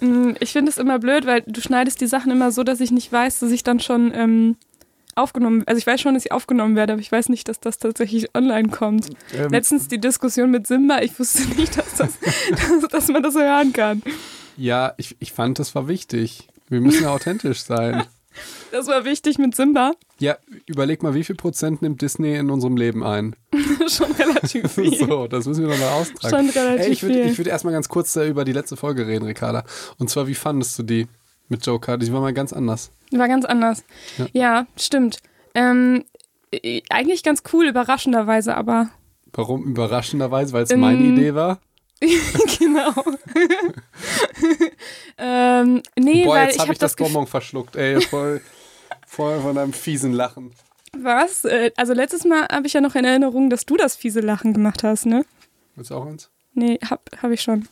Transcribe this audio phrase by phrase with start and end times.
[0.00, 2.90] Mm, Ich finde es immer blöd, weil du schneidest die Sachen immer so, dass ich
[2.90, 4.56] nicht weiß, dass ich dann schon ähm,
[5.14, 7.78] aufgenommen, also ich weiß schon, dass ich aufgenommen werde, aber ich weiß nicht, dass das
[7.78, 9.08] tatsächlich online kommt.
[9.34, 12.18] Ähm, Letztens die Diskussion mit Simba, ich wusste nicht, dass, das,
[12.50, 14.02] dass, dass man das so hören kann.
[14.56, 16.48] ja, ich, ich fand, das war wichtig.
[16.68, 18.04] Wir müssen ja authentisch sein.
[18.72, 19.92] Das war wichtig mit Simba.
[20.18, 20.36] Ja,
[20.66, 23.36] überleg mal, wie viel Prozent nimmt Disney in unserem Leben ein?
[23.88, 24.96] schon relativ viel.
[24.96, 26.50] So, das müssen wir nochmal austragen.
[26.52, 27.26] Schon relativ Ey, ich würde viel.
[27.32, 29.64] ich würd erstmal ganz kurz äh, über die letzte Folge reden, Ricarda.
[29.98, 31.06] Und zwar, wie fandest du die
[31.48, 31.96] mit Joker?
[31.98, 32.90] Die war mal ganz anders.
[33.12, 33.84] War ganz anders.
[34.18, 34.26] Ja.
[34.32, 35.18] Ja, stimmt.
[35.54, 36.04] Ähm,
[36.50, 38.90] äh, eigentlich ganz cool, überraschenderweise, aber
[39.32, 39.64] Warum?
[39.64, 41.60] Überraschenderweise, weil es Ähm, meine Idee war.
[42.58, 42.92] genau.
[45.18, 48.00] ähm, nee, Boah, weil jetzt ich habe habe ich das das Bonbon verschluckt, ey.
[48.00, 48.40] Voll,
[49.06, 50.52] voll von einem fiesen Lachen.
[50.96, 51.44] was?
[51.44, 54.52] Äh, Also letztes Mal habe ich ja noch in Erinnerung, dass du das fiese Lachen
[54.52, 55.24] gemacht hast, ne?
[55.74, 56.30] Willst du auch eins?
[56.54, 57.68] Nee, hab, hab ich schon.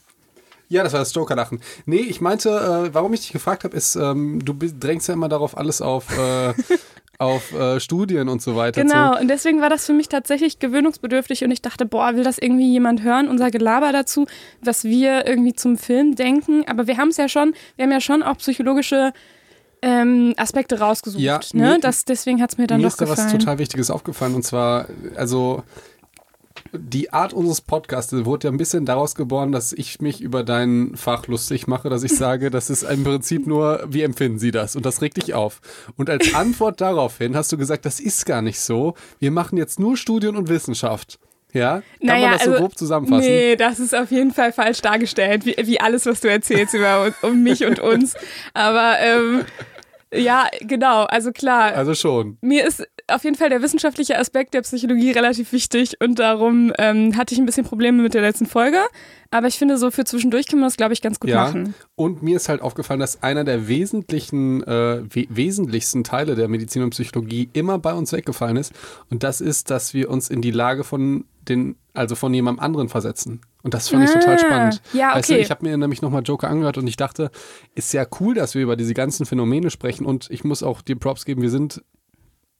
[0.68, 1.60] Ja, das war das Joker-Lachen.
[1.84, 5.28] Nee, ich meinte, äh, warum ich dich gefragt habe, ist, ähm, du drängst ja immer
[5.28, 6.54] darauf, alles auf, äh,
[7.24, 9.20] auf äh, Studien und so weiter Genau, zu.
[9.22, 12.70] und deswegen war das für mich tatsächlich gewöhnungsbedürftig und ich dachte, boah, will das irgendwie
[12.70, 14.26] jemand hören, unser Gelaber dazu,
[14.62, 16.64] was wir irgendwie zum Film denken.
[16.68, 19.12] Aber wir haben es ja schon, wir haben ja schon auch psychologische
[19.82, 21.22] ähm, Aspekte rausgesucht.
[21.22, 21.72] Ja, ne?
[21.74, 23.38] mir- das, deswegen hat es mir dann Mir doch ist da was gefallen.
[23.38, 25.62] total Wichtiges aufgefallen und zwar, also
[26.72, 30.92] die Art unseres Podcasts wurde ja ein bisschen daraus geboren, dass ich mich über dein
[30.96, 34.76] Fach lustig mache, dass ich sage, das ist im Prinzip nur, wie empfinden Sie das?
[34.76, 35.60] Und das regt dich auf.
[35.96, 38.94] Und als Antwort daraufhin hast du gesagt, das ist gar nicht so.
[39.18, 41.18] Wir machen jetzt nur Studien und Wissenschaft.
[41.52, 41.74] Ja?
[41.74, 43.30] Kann Naja, man das so also, grob zusammenfassen?
[43.30, 47.12] Nee, das ist auf jeden Fall falsch dargestellt, wie, wie alles, was du erzählst über
[47.22, 48.14] um mich und uns.
[48.54, 49.44] Aber ähm,
[50.12, 51.74] ja, genau, also klar.
[51.74, 52.38] Also schon.
[52.40, 57.16] Mir ist auf jeden Fall der wissenschaftliche Aspekt der Psychologie relativ wichtig und darum ähm,
[57.16, 58.78] hatte ich ein bisschen Probleme mit der letzten Folge.
[59.30, 61.74] Aber ich finde, so für zwischendurch kann man das, glaube ich, ganz gut Ja, machen.
[61.96, 66.82] und mir ist halt aufgefallen, dass einer der wesentlichen, äh, we wesentlichsten Teile der Medizin
[66.82, 68.72] und Psychologie immer bei uns weggefallen ist.
[69.10, 72.88] Und das ist, dass wir uns in die Lage von den, also von jemandem anderen
[72.88, 73.40] versetzen.
[73.62, 74.82] Und das fand ich total Ah, spannend.
[74.92, 75.42] ja, Weißt du, okay.
[75.42, 77.30] ich habe mir nämlich nochmal Joker angehört und ich dachte,
[77.74, 80.06] ist ja cool, dass wir über diese ganzen Phänomene sprechen.
[80.06, 81.82] Und ich muss auch dir Props geben, wir sind,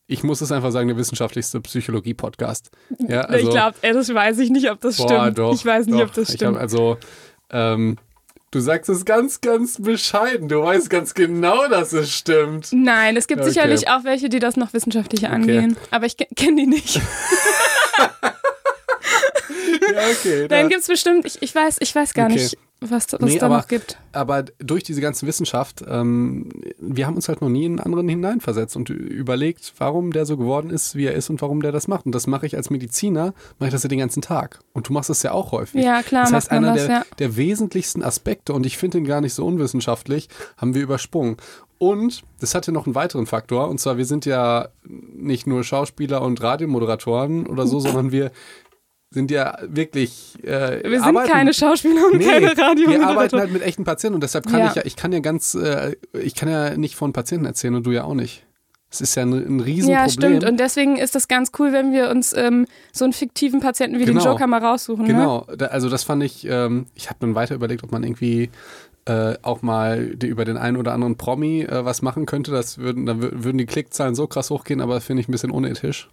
[0.07, 2.71] ich muss es einfach sagen, der wissenschaftlichste Psychologie-Podcast.
[3.09, 5.39] Ja, also, ich glaube, das weiß ich nicht, ob das Boah, stimmt.
[5.39, 6.09] Doch, ich weiß nicht, doch.
[6.09, 6.57] ob das stimmt.
[6.57, 6.99] Hab, also,
[7.51, 7.97] ähm,
[8.51, 10.49] du sagst es ganz, ganz bescheiden.
[10.49, 12.69] Du weißt ganz genau, dass es stimmt.
[12.73, 13.51] Nein, es gibt Okay.
[13.51, 15.77] sicherlich auch welche, die das noch wissenschaftlicher angehen.
[15.91, 17.01] Aber ich kenne die nicht.
[19.93, 20.49] Ja, okay.
[20.49, 22.35] Dann da- gibt es bestimmt, ich, ich, weiß, ich weiß gar Okay.
[22.37, 22.59] nicht,
[22.91, 23.99] was, was Nee, da aber- noch gibt.
[24.13, 28.09] aber durch diese ganze Wissenschaft, ähm, wir haben uns halt noch nie in einen anderen
[28.09, 31.89] hineinversetzt und überlegt, warum der so geworden ist, wie er ist und warum der das
[31.89, 32.07] macht.
[32.07, 34.61] Und das mache ich als Mediziner, mache ich das ja den ganzen Tag.
[34.73, 35.83] Und du machst das ja auch häufig.
[35.85, 37.03] Ja, klar, Das heißt, einer das, der, ja.
[37.19, 41.37] der wesentlichsten Aspekte, und ich finde ihn gar nicht so unwissenschaftlich, haben wir übersprungen.
[41.79, 46.23] Und das hatte noch einen weiteren Faktor, und zwar, wir sind ja nicht nur Schauspieler
[46.23, 48.31] und Radiomoderatoren oder so, sondern wir
[49.15, 50.35] sind ja wirklich.
[50.43, 54.17] Äh, Wir sind arbeiten- keine Schauspieler und Nee, keine wir arbeiten halt mit echten Patienten
[54.17, 54.69] und deshalb kann Ja.
[54.69, 57.87] ich ja, ich kann ja ganz, äh, ich kann ja nicht von Patienten erzählen und
[57.87, 58.45] du ja auch nicht.
[58.91, 60.05] Es ist ja ein, ein Riesenproblem.
[60.05, 60.45] Ja, stimmt.
[60.45, 64.05] Und deswegen ist das ganz cool, wenn wir uns ähm, so einen fiktiven Patienten wie
[64.05, 64.33] den Genau.
[64.33, 65.05] Joker mal raussuchen.
[65.07, 65.13] Ne?
[65.15, 68.51] Genau, da, also das fand ich, ähm, ich habe dann weiter überlegt, ob man irgendwie
[69.07, 72.53] äh, auch mal die, über den einen oder anderen Promi äh, was machen könnte.
[72.53, 75.33] Das würden, dann wür- würden die Klickzahlen so krass hochgehen, aber das finde ich ein
[75.33, 76.09] bisschen unethisch.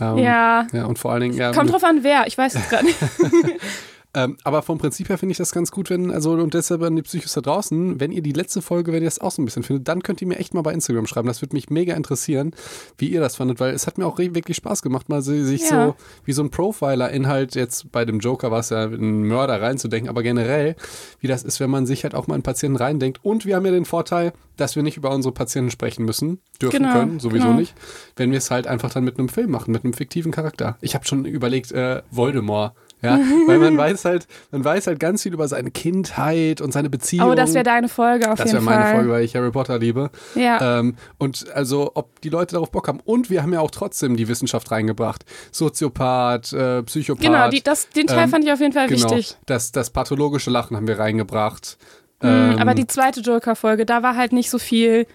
[0.00, 0.66] Ähm, Ja.
[0.72, 0.84] ja.
[0.84, 1.52] Und vor allen Dingen, ja.
[1.52, 2.26] Kommt drauf an, wer.
[2.26, 2.98] Ich weiß es gerade nicht.
[4.14, 6.96] Ähm, aber vom Prinzip her finde ich das ganz gut, wenn, also und deshalb an
[6.96, 9.44] die Psychos da draußen, wenn ihr die letzte Folge, wenn ihr das auch so ein
[9.44, 11.28] bisschen findet, dann könnt ihr mir echt mal bei Instagram schreiben.
[11.28, 12.52] Das würde mich mega interessieren,
[12.96, 15.88] wie ihr das fandet, weil es hat mir auch wirklich Spaß gemacht, mal sich Ja.
[15.88, 20.08] so wie so ein Profiler-Inhalt jetzt bei dem Joker war es ja ein Mörder reinzudenken,
[20.08, 20.74] aber generell,
[21.20, 23.22] wie das ist, wenn man sich halt auch mal in Patienten reindenkt.
[23.24, 26.78] Und wir haben ja den Vorteil, dass wir nicht über unsere Patienten sprechen müssen, dürfen
[26.78, 27.58] Genau, können, sowieso genau.
[27.58, 27.74] nicht,
[28.16, 30.78] wenn wir es halt einfach dann mit einem Film machen, mit einem fiktiven Charakter.
[30.80, 32.72] Ich habe schon überlegt, äh, Voldemort.
[33.00, 36.90] Ja, weil man weiß halt, man weiß halt ganz viel über seine Kindheit und seine
[36.90, 37.30] Beziehung.
[37.30, 38.94] Oh, das wäre deine Folge auf Das jeden wäre meine Fall.
[38.96, 40.10] Folge, weil ich Harry Potter liebe.
[40.34, 40.80] Ja.
[40.80, 43.00] Ähm, und also, ob die Leute darauf Bock haben.
[43.04, 45.24] Und wir haben ja auch trotzdem die Wissenschaft reingebracht.
[45.52, 47.22] Soziopath, äh, Psychopath.
[47.22, 49.36] genau, die, das, den Teil ähm, fand ich auf jeden Fall genau, wichtig.
[49.46, 51.78] Das, das pathologische Lachen haben wir reingebracht.
[52.22, 55.06] Mhm, Ähm, aber die zweite Joker-Folge, da war halt nicht so viel.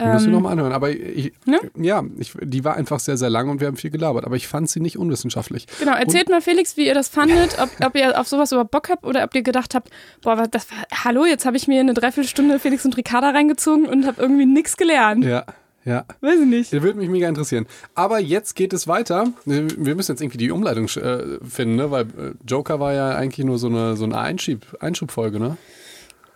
[0.00, 0.72] Müssen wir Ähm, nochmal anhören.
[0.72, 1.60] Aber ich, Ne?
[1.76, 4.24] ja, ich, die war einfach sehr, sehr lang und wir haben viel gelabert.
[4.24, 5.66] Aber ich fand sie nicht unwissenschaftlich.
[5.78, 8.88] Genau, erzählt mal Felix, wie ihr das fandet, ob, ob ihr auf sowas überhaupt Bock
[8.90, 9.90] habt oder ob ihr gedacht habt,
[10.22, 14.04] boah, das war, hallo, jetzt habe ich mir eine Dreiviertelstunde Felix und Ricarda reingezogen und
[14.04, 15.24] habe irgendwie nichts gelernt.
[15.24, 15.44] Ja,
[15.84, 16.04] ja.
[16.20, 16.72] Weiß ich nicht.
[16.72, 17.66] Der würde mich mega interessieren.
[17.94, 19.28] Aber jetzt geht es weiter.
[19.44, 21.92] Wir müssen jetzt irgendwie die Umleitung äh, finden, ne?
[21.92, 25.56] weil äh, Joker war ja eigentlich nur so eine, so eine Einschub, Einschubfolge, ne?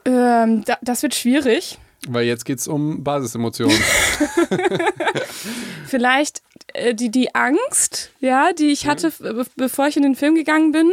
[0.05, 1.79] Ähm, da, das wird schwierig.
[2.07, 3.77] Weil jetzt geht es um Basisemotionen.
[5.87, 6.43] Vielleicht
[6.75, 10.73] äh, die, die Angst, ja, die ich hatte, be bevor ich in den Film gegangen
[10.73, 10.93] bin.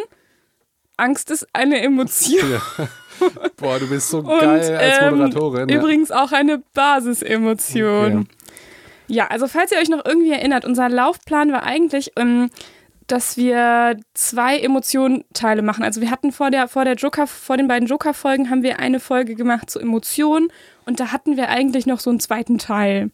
[0.97, 2.51] Angst ist eine Emotion.
[2.51, 2.87] Ja.
[3.57, 5.69] Boah, du bist so Und, geil als ähm, Moderatorin.
[5.69, 8.19] Ähm, übrigens auch eine Basisemotion.
[8.19, 8.27] Okay.
[9.07, 12.49] Ja, also falls ihr euch noch irgendwie erinnert, unser Laufplan war eigentlich, ähm,
[13.07, 15.83] dass wir zwei Emotionenteile machen.
[15.83, 18.99] Also wir hatten vor der, vor der Joker, vor den beiden Joker-Folgen haben wir eine
[18.99, 20.47] Folge gemacht zu Emotionen
[20.85, 23.11] und da hatten wir eigentlich noch so einen zweiten Teil.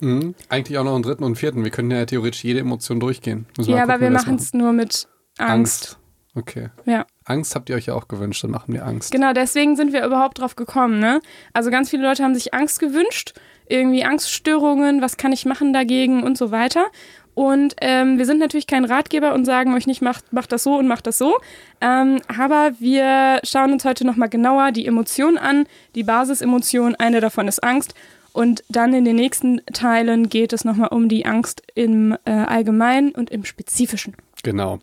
[0.00, 0.34] Mhm.
[0.48, 1.64] Eigentlich auch noch einen dritten und einen vierten.
[1.64, 3.46] Wir können ja theoretisch jede Emotion durchgehen.
[3.58, 5.08] Ja, aber wir machen es nur mit
[5.38, 5.48] Angst.
[5.50, 5.98] Angst.
[6.34, 6.70] Okay.
[6.86, 7.06] Ja.
[7.24, 9.12] Angst habt ihr euch ja auch gewünscht, dann machen wir Angst.
[9.12, 11.20] Genau, deswegen sind wir überhaupt drauf gekommen, ne?
[11.52, 13.34] Also ganz viele Leute haben sich Angst gewünscht,
[13.68, 16.86] irgendwie Angststörungen, was kann ich machen dagegen und so weiter.
[17.34, 20.76] Und ähm, wir sind natürlich kein Ratgeber und sagen euch nicht, macht, macht das so
[20.76, 21.38] und macht das so.
[21.80, 27.48] Ähm, aber wir schauen uns heute nochmal genauer die Emotionen an, die Basisemotion, eine davon
[27.48, 27.94] ist Angst.
[28.32, 33.12] Und dann in den nächsten Teilen geht es nochmal um die Angst im äh, Allgemeinen
[33.12, 34.14] und im Spezifischen.
[34.42, 34.80] Genau.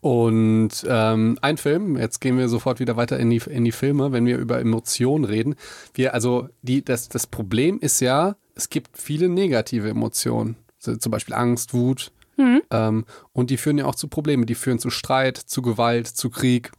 [0.00, 4.12] Und ähm, ein Film, jetzt gehen wir sofort wieder weiter in die, in die Filme,
[4.12, 5.54] wenn wir über Emotionen reden.
[5.94, 11.34] Wir, also die, das, das Problem ist ja, es gibt viele negative Emotionen zum Beispiel
[11.34, 12.12] Angst, Wut.
[12.36, 12.62] Mhm.
[12.70, 14.46] Ähm, und die führen ja auch zu Problemen.
[14.46, 16.72] Die führen zu Streit, zu Gewalt, zu Krieg.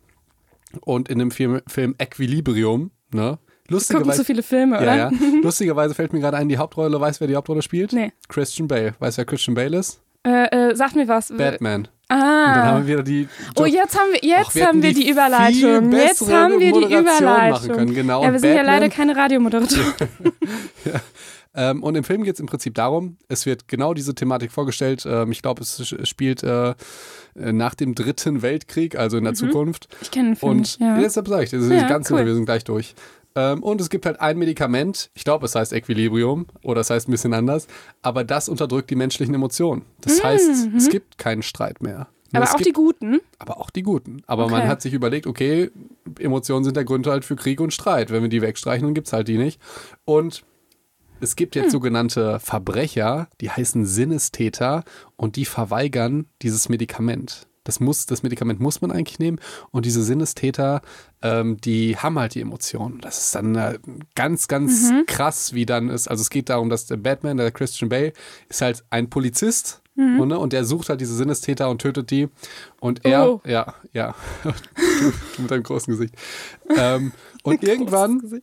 [0.81, 3.37] Und in dem Film, Film Equilibrium, ne?
[3.69, 4.95] Lustigerweise, gucken so viele Filme, oder?
[4.95, 5.11] Ja, ja.
[5.41, 7.93] Lustigerweise fällt mir gerade ein, die Hauptrolle, weißt du, wer die Hauptrolle spielt?
[7.93, 8.11] Nee.
[8.27, 8.95] Christian Bale.
[8.99, 10.01] Weißt du, wer Christian Bale ist?
[10.25, 11.29] Äh, äh, sag mir was.
[11.35, 11.87] Batman.
[12.09, 12.15] Ah.
[12.15, 13.27] Und dann haben wir wieder die.
[13.55, 15.91] Oh, jetzt haben wir, jetzt Ach, wir haben wir die, die Überleitung.
[15.91, 17.93] Jetzt haben wir die Überleitung.
[17.93, 18.23] Genau.
[18.23, 19.93] Ja, wir sind Batman, ja leider keine Radiomoderatoren.
[20.85, 20.91] ja.
[21.55, 25.05] Ähm, und im Film geht es im Prinzip darum, es wird genau diese Thematik vorgestellt.
[25.05, 26.73] Ähm, ich glaube, es spielt äh,
[27.35, 29.37] nach dem Dritten Weltkrieg, also in der mhm.
[29.37, 29.87] Zukunft.
[30.01, 30.51] Ich kenne den Film.
[30.51, 30.97] Und ja.
[30.99, 32.25] deshalb sage ich, das ist ja, ganz cool.
[32.25, 32.95] wir sind gleich durch.
[33.35, 37.07] Ähm, und es gibt halt ein Medikament, ich glaube, es heißt Equilibrium oder es heißt
[37.07, 37.67] ein bisschen anders,
[38.01, 39.83] aber das unterdrückt die menschlichen Emotionen.
[40.01, 40.23] Das mhm.
[40.23, 42.07] heißt, es gibt keinen Streit mehr.
[42.35, 43.21] Aber auch gibt, die Guten?
[43.37, 44.23] Aber auch die Guten.
[44.25, 44.53] Aber okay.
[44.53, 45.69] man hat sich überlegt, okay,
[46.19, 48.09] Emotionen sind der Grund halt für Krieg und Streit.
[48.11, 49.61] Wenn wir die wegstreichen, dann gibt es halt die nicht.
[50.05, 50.43] Und
[51.23, 51.71] es gibt jetzt hm.
[51.71, 54.83] sogenannte Verbrecher, die heißen Sinnestäter
[55.15, 57.47] und die verweigern dieses Medikament.
[57.63, 59.39] Das muss, das Medikament muss man eigentlich nehmen
[59.71, 60.81] und diese Sinnestäter,
[61.21, 62.99] ähm, die haben halt die Emotionen.
[62.99, 63.79] Das ist dann äh,
[64.15, 65.05] ganz, ganz mhm.
[65.05, 66.09] krass, wie dann ist.
[66.09, 68.11] Also es geht darum, dass der Batman, der Christian Bale,
[68.49, 70.19] ist halt ein Polizist Mhm.
[70.19, 72.29] Und, ne, und der sucht halt diese Sinnestäter und tötet die.
[72.79, 73.41] Und er, oh.
[73.45, 76.15] ja, ja, du, mit deinem großen Gesicht.
[76.75, 77.11] Ähm,
[77.43, 78.41] und irgendwann,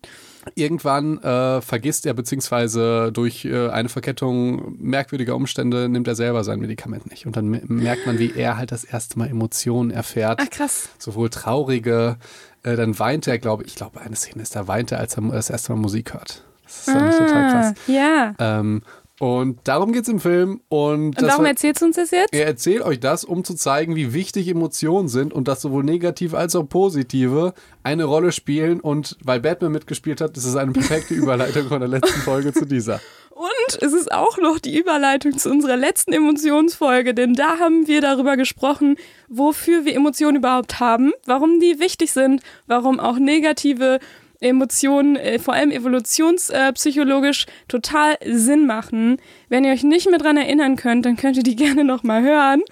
[0.54, 6.60] irgendwann äh, vergisst er, beziehungsweise durch äh, eine Verkettung merkwürdiger Umstände nimmt er selber sein
[6.60, 7.26] Medikament nicht.
[7.26, 10.40] Und dann merkt man, wie er halt das erste Mal Emotionen erfährt.
[10.42, 10.88] Ach, krass.
[10.98, 12.16] Sowohl traurige,
[12.62, 15.16] äh, dann weint er, glaube ich, ich glaube, eine Szene ist, da weint er, als
[15.16, 16.44] er das erste Mal Musik hört.
[16.64, 17.74] Das ist ah, total krass.
[17.88, 18.34] Ja.
[18.38, 18.82] Ähm,
[19.20, 20.62] und darum geht es im Film.
[20.70, 22.32] Und, und warum erzählst du uns das jetzt?
[22.32, 26.38] Er erzählt euch das, um zu zeigen, wie wichtig Emotionen sind und dass sowohl negative
[26.38, 27.52] als auch positive
[27.82, 28.80] eine Rolle spielen.
[28.80, 32.64] Und weil Batman mitgespielt hat, ist es eine perfekte Überleitung von der letzten Folge zu
[32.64, 32.98] dieser.
[33.28, 38.00] Und es ist auch noch die Überleitung zu unserer letzten Emotionsfolge, denn da haben wir
[38.00, 38.96] darüber gesprochen,
[39.28, 43.98] wofür wir Emotionen überhaupt haben, warum die wichtig sind, warum auch negative
[44.40, 49.18] Emotionen, äh, vor allem evolutionspsychologisch, total Sinn machen.
[49.48, 52.62] Wenn ihr euch nicht mehr dran erinnern könnt, dann könnt ihr die gerne nochmal hören.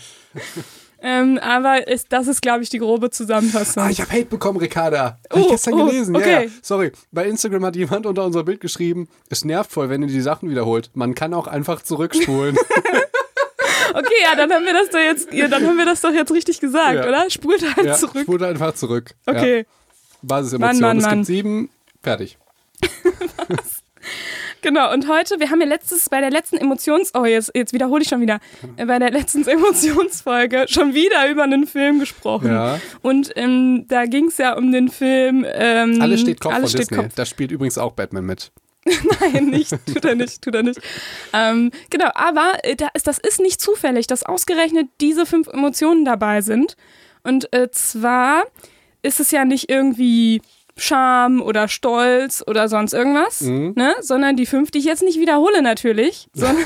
[1.02, 3.82] ähm, aber ist, das ist, glaube ich, die grobe Zusammenfassung.
[3.82, 5.18] Ah, ich habe Hate bekommen, Ricarda.
[5.30, 6.16] Habe oh, ich gestern oh, gelesen.
[6.16, 6.30] Okay.
[6.30, 6.50] Ja, ja.
[6.62, 6.92] Sorry.
[7.10, 10.48] Bei Instagram hat jemand unter unser Bild geschrieben, es nervt voll, wenn ihr die Sachen
[10.48, 10.90] wiederholt.
[10.94, 12.56] Man kann auch einfach zurückspulen.
[13.94, 16.32] Okay, ja, dann haben wir das doch jetzt, ja, dann haben wir das doch jetzt
[16.32, 17.06] richtig gesagt, ja.
[17.06, 17.28] oder?
[17.28, 18.22] Spult halt ja, zurück.
[18.22, 19.14] Spult einfach zurück.
[19.26, 19.58] Okay.
[19.58, 19.64] Ja.
[20.22, 20.80] Basisemotionen.
[20.80, 21.14] Mann, Mann, es Mann.
[21.18, 21.70] gibt sieben.
[22.02, 22.38] Fertig.
[23.48, 23.82] Was?
[24.62, 28.02] Genau, und heute, wir haben ja letztes, bei der letzten Emotions, oh, jetzt, jetzt wiederhole
[28.02, 28.38] ich schon wieder,
[28.76, 32.48] äh, bei der letzten Emotionsfolge schon wieder über einen Film gesprochen.
[32.52, 32.80] Ja.
[33.02, 35.44] Und ähm, da ging es ja um den Film.
[35.48, 37.02] Ähm, Alles steht Kopf Alles von steht Disney.
[37.02, 37.14] Kopf.
[37.16, 38.52] Da spielt übrigens auch Batman mit.
[39.20, 40.80] Nein, nicht, tut er nicht, tut er nicht.
[41.32, 46.76] Ähm, genau, aber äh, das ist nicht zufällig, dass ausgerechnet diese fünf Emotionen dabei sind.
[47.24, 48.44] Und äh, zwar
[49.02, 50.40] ist es ja nicht irgendwie
[50.76, 53.74] Scham oder Stolz oder sonst irgendwas, mhm.
[53.76, 53.94] ne?
[54.00, 56.64] sondern die fünf, die ich jetzt nicht wiederhole natürlich, sondern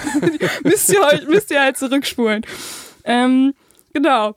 [0.63, 2.43] müsst, ihr euch, müsst ihr halt zurückspulen.
[3.05, 3.55] Ähm,
[3.93, 4.37] genau.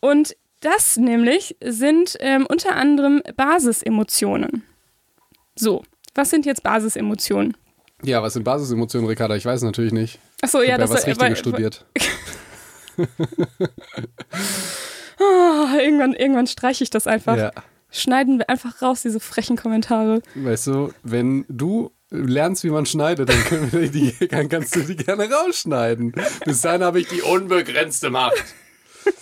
[0.00, 4.64] Und das nämlich sind ähm, unter anderem Basisemotionen.
[5.56, 5.82] So,
[6.14, 7.56] was sind jetzt Basisemotionen?
[8.04, 9.36] Ja, was sind Basisemotionen, Ricarda?
[9.36, 10.18] Ich weiß natürlich nicht.
[10.40, 11.84] Achso, ja, das was Richtiges studiert.
[15.22, 17.36] oh, irgendwann, irgendwann streiche ich das einfach.
[17.36, 17.52] Ja.
[17.90, 20.22] Schneiden wir einfach raus, diese frechen Kommentare.
[20.34, 25.28] Weißt du, wenn du lernst, wie man schneidet, dann, die, dann kannst du die gerne
[25.30, 26.14] rausschneiden.
[26.44, 28.42] Bis dahin habe ich die unbegrenzte Macht.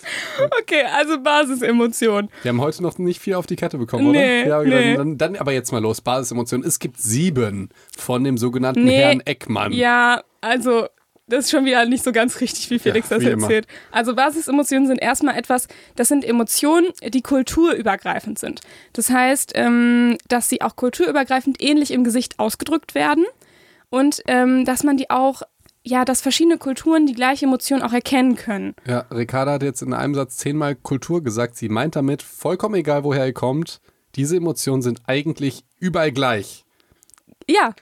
[0.61, 2.29] Okay, also Basisemotion.
[2.43, 4.19] Wir haben heute noch nicht viel auf die Kette bekommen, oder?
[4.19, 4.95] Nee, ja, nee.
[4.97, 6.01] Dann, dann aber jetzt mal los.
[6.01, 6.63] Basisemotion.
[6.65, 8.99] Es gibt sieben von dem sogenannten Nee.
[8.99, 9.73] Herrn Eckmann.
[9.73, 10.87] Ja, also
[11.31, 13.43] das ist schon wieder nicht so ganz richtig, wie Felix Ja, das wie immer.
[13.45, 13.67] erzählt.
[13.91, 18.61] Also Basisemotionen sind erstmal etwas, das sind Emotionen, die kulturübergreifend sind.
[18.93, 23.25] Das heißt, ähm, dass sie auch kulturübergreifend ähnlich im Gesicht ausgedrückt werden
[23.89, 25.43] und ähm, dass man die auch,
[25.83, 28.75] ja, dass verschiedene Kulturen die gleiche Emotion auch erkennen können.
[28.87, 31.57] Ja, Ricarda hat jetzt in einem Satz zehnmal Kultur gesagt.
[31.57, 33.81] Sie meint damit, vollkommen egal, woher ihr kommt,
[34.17, 36.65] diese Emotionen sind eigentlich überall gleich.
[37.49, 37.75] Ja,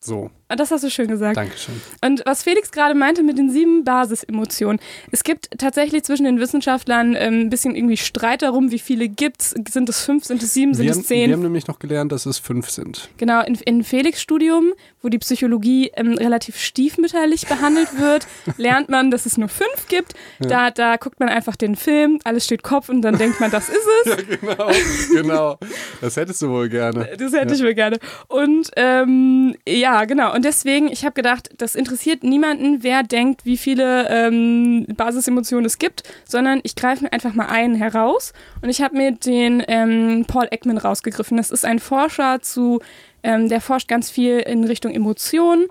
[0.00, 1.36] So, das hast du schön gesagt.
[1.36, 1.80] Dankeschön.
[2.04, 4.80] Und was Felix gerade meinte mit den sieben Basisemotionen.
[5.10, 9.54] Es gibt tatsächlich zwischen den Wissenschaftlern ähm, ein bisschen irgendwie Streit darum, wie viele gibt's.
[9.70, 11.28] Sind es fünf, sind es sieben, sind Wir es haben, zehn?
[11.28, 13.08] wir haben nämlich noch gelernt, dass es fünf sind.
[13.16, 14.72] Genau, in, in Felix Studium,
[15.02, 20.14] wo die Psychologie ähm, relativ stiefmütterlich behandelt wird, lernt man, dass es nur fünf gibt.
[20.40, 23.68] Da, da guckt man einfach den Film, alles steht Kopf und dann denkt man, das
[23.68, 24.16] ist es.
[24.44, 24.70] Genau,
[25.12, 25.58] genau.
[26.00, 27.08] Das hättest du wohl gerne.
[27.16, 27.98] Das hätte ich mir gerne.
[28.28, 30.34] Und ähm, ja, genau.
[30.34, 35.78] Und deswegen, ich habe gedacht, das interessiert niemanden, wer denkt, wie viele ähm, Basisemotionen es
[35.78, 38.32] gibt, sondern ich greife mir einfach mal einen heraus.
[38.62, 41.36] Und ich habe mir den ähm, Paul Ekman rausgegriffen.
[41.36, 42.80] Das ist ein Forscher zu,
[43.22, 45.66] ähm, der forscht ganz viel in Richtung Emotionen.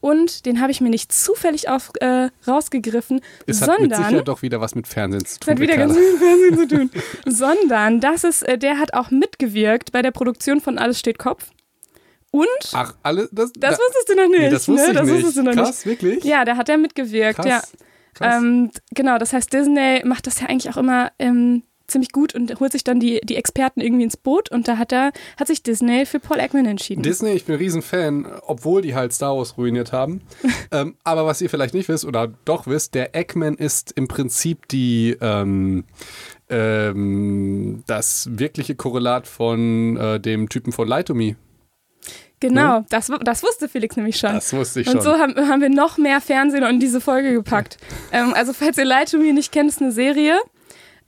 [0.00, 4.28] Und den habe ich mir nicht zufällig auf, äh, rausgegriffen, Es hat mit sondern Sicherheit
[4.28, 5.54] doch wieder was mit Fernsehen zu das tun.
[5.54, 6.90] hat wieder ganz viel mit Fernsehen zu tun.
[7.26, 11.50] Sondern das ist, äh, der hat auch mitgewirkt bei der Produktion von Alles steht Kopf.
[12.30, 14.40] Und Ach, alle, das, das da- wusstest du noch nicht.
[14.40, 14.92] nee, das wusste ne?
[14.92, 15.14] ich das nicht.
[15.16, 16.14] wusstest du noch Krass, wirklich?
[16.16, 16.26] nicht.
[16.26, 17.36] Ja, da hat er mitgewirkt.
[17.36, 17.46] Krass.
[17.46, 17.62] Ja.
[18.14, 18.42] Krass.
[18.42, 22.60] Ähm, genau, das heißt, Disney macht das ja eigentlich auch immer ähm, ziemlich gut und
[22.60, 25.62] holt sich dann die, die Experten irgendwie ins Boot und da hat er, hat sich
[25.62, 27.02] Disney für Paul Ekman entschieden.
[27.02, 30.20] Disney, ich bin ein Riesenfan, obwohl die halt Star Wars ruiniert haben.
[30.70, 34.68] ähm, aber was ihr vielleicht nicht wisst oder doch wisst, der Eggman ist im Prinzip
[34.68, 35.84] die ähm,
[36.50, 41.36] ähm, das wirkliche Korrelat von äh, dem Typen von Lie to Me.
[42.40, 44.32] Genau, das, wu- das wusste Felix nämlich schon.
[44.34, 45.02] Das wusste ich Und schon.
[45.02, 47.78] so haben, haben wir noch mehr Fernsehen in diese Folge gepackt.
[48.12, 50.38] ähm, also falls ihr Lie to Me nicht kennt, ist eine Serie.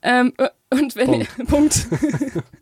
[0.02, 1.28] Ähm, äh, und wenn Punkt.
[1.38, 1.86] Ihr, Punkt.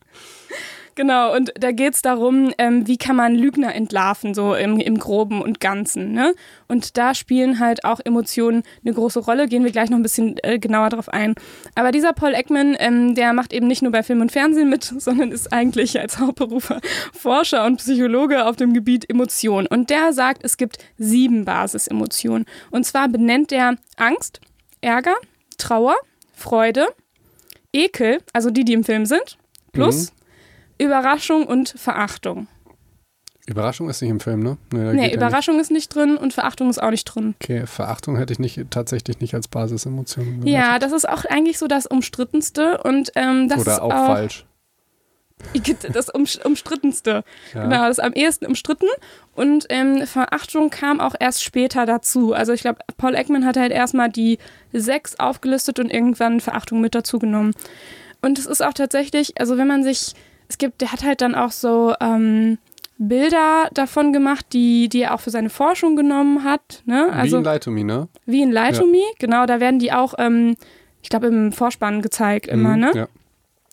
[0.98, 4.98] genau, und da geht es darum, ähm, wie kann man Lügner entlarven, so im, im
[4.98, 6.12] Groben und Ganzen.
[6.12, 6.34] Ne?
[6.66, 9.46] Und da spielen halt auch Emotionen eine große Rolle.
[9.46, 11.36] Gehen wir gleich noch ein bisschen äh, genauer drauf ein.
[11.76, 14.84] Aber dieser Paul Ekman, ähm, der macht eben nicht nur bei Film und Fernsehen mit,
[14.98, 16.80] sondern ist eigentlich als Hauptberufer
[17.12, 19.66] Forscher und Psychologe auf dem Gebiet Emotion.
[19.68, 22.44] Und der sagt, es gibt sieben Basisemotionen.
[22.72, 24.40] Und zwar benennt der Angst,
[24.80, 25.14] Ärger,
[25.58, 25.94] Trauer,
[26.34, 26.88] Freude,
[27.72, 29.38] Ekel, also die, die im Film sind,
[29.72, 30.12] plus
[30.78, 32.46] Überraschung und Verachtung.
[33.46, 34.58] Überraschung ist nicht im Film, ne?
[34.72, 37.34] Nee, Nee, geht ja Überraschung ist nicht drin und Verachtung ist auch nicht drin.
[37.42, 40.48] Okay, Verachtung hätte ich nicht, tatsächlich nicht als Basisemotion gewertet.
[40.48, 44.44] Ja, das ist auch eigentlich so das Umstrittenste und ähm, das ist Oder auch, falsch.
[45.92, 47.24] das um, Umstrittenste.
[47.54, 47.62] Ja.
[47.62, 48.88] Genau, das ist am ehesten umstritten.
[49.34, 52.32] Und ähm, Verachtung kam auch erst später dazu.
[52.32, 54.38] Also ich glaube, Paul Ekman hat halt erstmal die
[54.72, 57.54] sechs aufgelistet und irgendwann Verachtung mit dazu genommen.
[58.20, 60.14] Und es ist auch tatsächlich, also wenn man sich,
[60.48, 62.58] es gibt, der hat halt dann auch so ähm,
[62.98, 66.82] Bilder davon gemacht, die, die er auch für seine Forschung genommen hat.
[66.84, 67.08] Ne?
[67.10, 68.08] Wie Also in Lie to Me, ne?
[68.26, 69.00] wie in to Ja.
[69.18, 70.56] Genau, da werden die auch, ähm,
[71.02, 72.92] ich glaube, im Vorspann gezeigt immer, Mhm, ne?
[72.94, 73.08] Ja.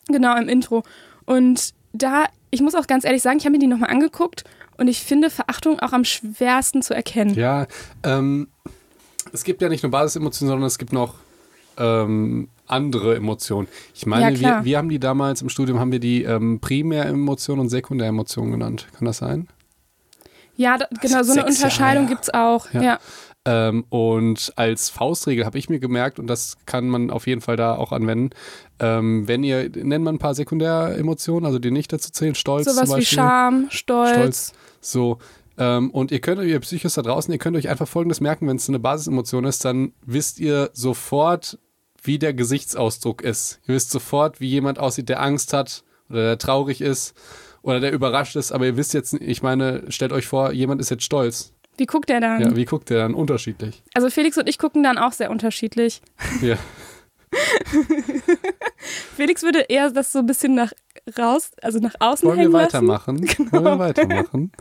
[0.08, 0.84] Genau, im Intro.
[1.25, 4.44] Und da, ich muss auch ganz ehrlich sagen, ich habe mir die nochmal angeguckt
[4.77, 7.34] und ich finde Verachtung auch am schwersten zu erkennen.
[7.34, 7.65] Ja,
[8.03, 8.50] ähm,
[9.34, 11.15] es gibt ja nicht nur Basisemotionen, sondern es gibt noch
[11.77, 13.67] ähm, andere Emotionen.
[13.94, 17.62] Ich meine, Ja, wir, wir haben die damals im Studium, haben wir die ähm, Primäremotionen
[17.62, 18.88] und Sekundäremotionen genannt.
[18.98, 19.48] Kann das sein?
[20.58, 22.15] Ja, da, genau, so eine Unterscheidung her.
[22.15, 22.72] gibt's auch.
[22.74, 22.82] Ja.
[22.82, 23.00] Ja.
[23.48, 27.58] Ähm, und als Faustregel habe ich mir gemerkt, und das kann man auf jeden Fall
[27.58, 28.32] da auch anwenden,
[28.79, 32.77] ähm, wenn ihr, nennt man ein paar Sekundäremotionen, also die nicht dazu zählen, Stolz Sowas
[32.77, 33.15] zum wie Beispiel.
[33.17, 34.13] Scham, Stolz.
[34.13, 34.53] Stolz.
[34.82, 35.20] So.
[35.58, 38.48] Ähm, und ihr könnt euch, ihr Psychos da draußen, ihr könnt euch einfach folgendes merken,
[38.48, 41.60] wenn es eine Basisemotion ist, dann wisst ihr sofort,
[42.07, 43.59] wie der Gesichtsausdruck ist.
[43.67, 47.13] Ihr wisst sofort, wie jemand aussieht, der Angst hat oder der traurig ist
[47.62, 50.89] oder der überrascht ist, aber ihr wisst jetzt, ich meine, stellt euch vor, jemand ist
[50.91, 51.51] jetzt stolz.
[51.77, 52.41] Wie guckt der dann?
[52.41, 53.13] Ja, wie guckt der dann?
[53.13, 53.83] Unterschiedlich.
[53.93, 56.01] Also Felix und ich gucken dann auch sehr unterschiedlich.
[56.41, 56.57] Ja.
[59.15, 60.71] Felix würde eher das so ein bisschen nach
[61.17, 63.25] raus, also nach außen Wollen wir hängen weitermachen?
[63.38, 63.51] Genau.
[63.51, 64.51] Wollen wir weitermachen?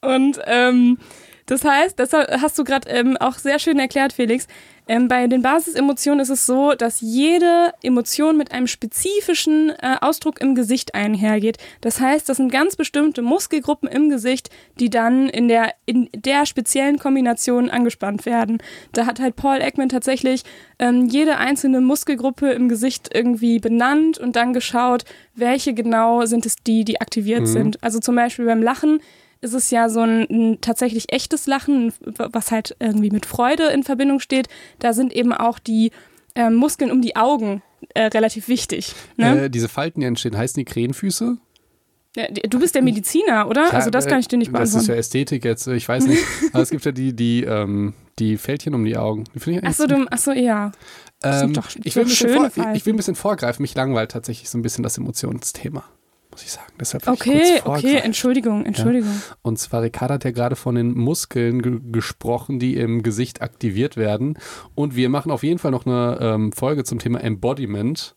[0.00, 0.98] Und ähm,
[1.46, 4.46] Das heißt, das hast du gerade ähm, auch sehr schön erklärt, Felix.
[4.90, 10.40] Ähm, bei den Basisemotionen ist es so, dass jede Emotion mit einem spezifischen äh, Ausdruck
[10.40, 11.58] im Gesicht einhergeht.
[11.80, 16.44] Das heißt, das sind ganz bestimmte Muskelgruppen im Gesicht, die dann in der, in der
[16.44, 18.58] speziellen Kombination angespannt werden.
[18.90, 20.42] Da hat halt Paul Ekman tatsächlich
[20.80, 25.04] ähm, jede einzelne Muskelgruppe im Gesicht irgendwie benannt und dann geschaut,
[25.36, 27.46] welche genau sind es die, die aktiviert mhm.
[27.46, 27.84] sind.
[27.84, 28.98] Also zum Beispiel beim Lachen
[29.40, 33.82] ist es ja so ein, ein, tatsächlich echtes Lachen, was halt irgendwie mit Freude in
[33.82, 34.48] Verbindung steht.
[34.78, 35.92] Da sind eben auch die
[36.34, 37.62] äh, Muskeln um die Augen
[37.94, 38.94] äh, relativ wichtig.
[39.16, 39.44] Ne?
[39.44, 41.38] Äh, diese Falten, die entstehen, heißen die Krähenfüße?
[42.16, 43.66] Ja, du bist der Mediziner, oder?
[43.66, 44.74] Ja, also das kann ich dir nicht beantworten.
[44.74, 46.22] Das ist ja Ästhetik jetzt, ich weiß nicht.
[46.52, 49.24] Aber es gibt ja die, die, ähm, die Fältchen um die Augen.
[49.62, 50.72] Achso, ach ja.
[51.22, 51.52] Ähm,
[51.84, 53.62] ich, will vor, ich, will ein bisschen vorgreifen.
[53.62, 55.84] Mich langweilt tatsächlich so ein bisschen das Emotionsthema
[56.30, 56.72] muss ich sagen.
[56.78, 59.10] Deshalb okay, okay, Entschuldigung, Entschuldigung.
[59.10, 59.36] Ja.
[59.42, 64.38] Und zwar, Ricardo hat ja gerade von den Muskeln gesprochen, die im Gesicht aktiviert werden.
[64.74, 68.14] Und wir machen auf jeden Fall noch eine ähm, Folge zum Thema Embodiment.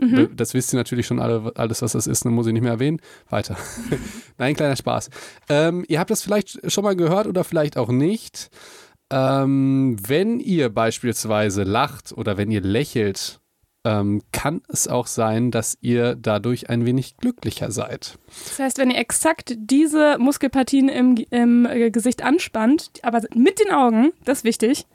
[0.00, 0.36] Mhm.
[0.36, 2.72] Das wisst ihr natürlich schon alle, alles, was das ist, dann muss ich nicht mehr
[2.72, 3.00] erwähnen.
[3.28, 3.56] Weiter.
[4.38, 5.10] Nein, kleiner Spaß.
[5.48, 8.50] Ähm, ihr habt das vielleicht schon mal gehört oder vielleicht auch nicht.
[9.10, 13.40] Ähm, wenn ihr beispielsweise lacht oder wenn ihr lächelt,
[13.84, 18.18] ähm, kann es auch sein, dass ihr dadurch ein wenig glücklicher seid.
[18.44, 23.70] Das heißt, wenn ihr exakt diese Muskelpartien im, im äh, Gesicht anspannt, aber mit den
[23.70, 24.86] Augen, das ist wichtig.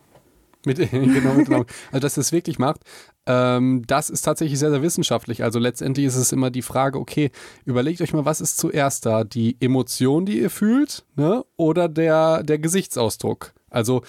[0.65, 1.69] Mit, genau, mit den Augen.
[1.91, 2.81] Also, dass ihr es wirklich macht,
[3.25, 5.43] ähm, das ist tatsächlich sehr, sehr wissenschaftlich.
[5.43, 7.31] Also letztendlich ist es immer die Frage, okay,
[7.65, 9.23] überlegt euch mal, was ist zuerst da?
[9.23, 11.45] Die Emotion, die ihr fühlt, ne?
[11.55, 13.53] oder der, der Gesichtsausdruck?
[13.69, 14.03] Also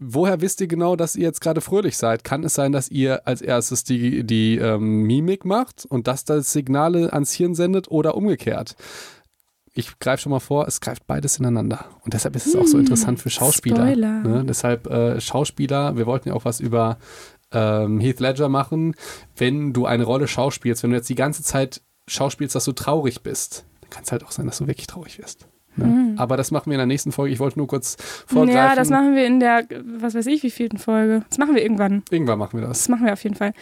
[0.00, 2.24] woher wisst ihr genau, dass ihr jetzt gerade fröhlich seid?
[2.24, 6.52] Kann es sein, dass ihr als erstes die, die ähm, Mimik macht und das das
[6.52, 8.74] Signale ans Hirn sendet oder umgekehrt?
[9.72, 11.84] Ich greife schon mal vor, es greift beides ineinander.
[12.02, 13.94] Und deshalb ist es auch so hm, interessant für Schauspieler.
[13.94, 14.44] Ne?
[14.44, 16.98] Deshalb äh, Schauspieler, wir wollten ja auch was über
[17.52, 18.94] ähm, Heath Ledger machen.
[19.36, 23.22] Wenn du eine Rolle schauspielst, wenn du jetzt die ganze Zeit schauspielst, dass du traurig
[23.22, 25.46] bist, dann kann es halt auch sein, dass du wirklich traurig wirst.
[25.76, 25.84] Ne?
[25.84, 26.18] Mhm.
[26.18, 27.32] Aber das machen wir in der nächsten Folge.
[27.32, 27.96] Ich wollte nur kurz
[28.26, 28.56] vorgreifen.
[28.56, 29.64] Ja, das machen wir in der,
[29.98, 31.22] was weiß ich, wie vielten Folge.
[31.28, 32.02] Das machen wir irgendwann.
[32.10, 32.78] Irgendwann machen wir das.
[32.78, 33.52] Das machen wir auf jeden Fall.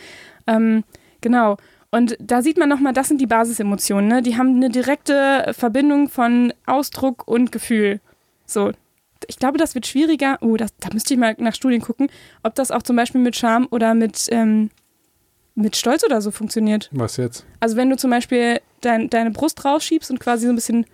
[0.46, 0.85] Ähm,
[1.20, 1.56] genau.
[1.90, 4.09] Und da sieht man nochmal, das sind die Basisemotionen.
[4.09, 4.22] Ne?
[4.22, 8.00] Die haben eine direkte Verbindung von Ausdruck und Gefühl.
[8.44, 8.72] So.
[9.26, 10.38] Ich glaube, das wird schwieriger.
[10.40, 12.09] Oh, das, da müsste ich mal nach Studien gucken,
[12.42, 14.70] ob das auch zum Beispiel mit Scham oder mit, ähm,
[15.54, 16.88] mit Stolz oder so funktioniert.
[16.92, 17.44] Was jetzt?
[17.59, 20.87] Also wenn du zum Beispiel dein, deine Brust rausschiebst und quasi so ein bisschen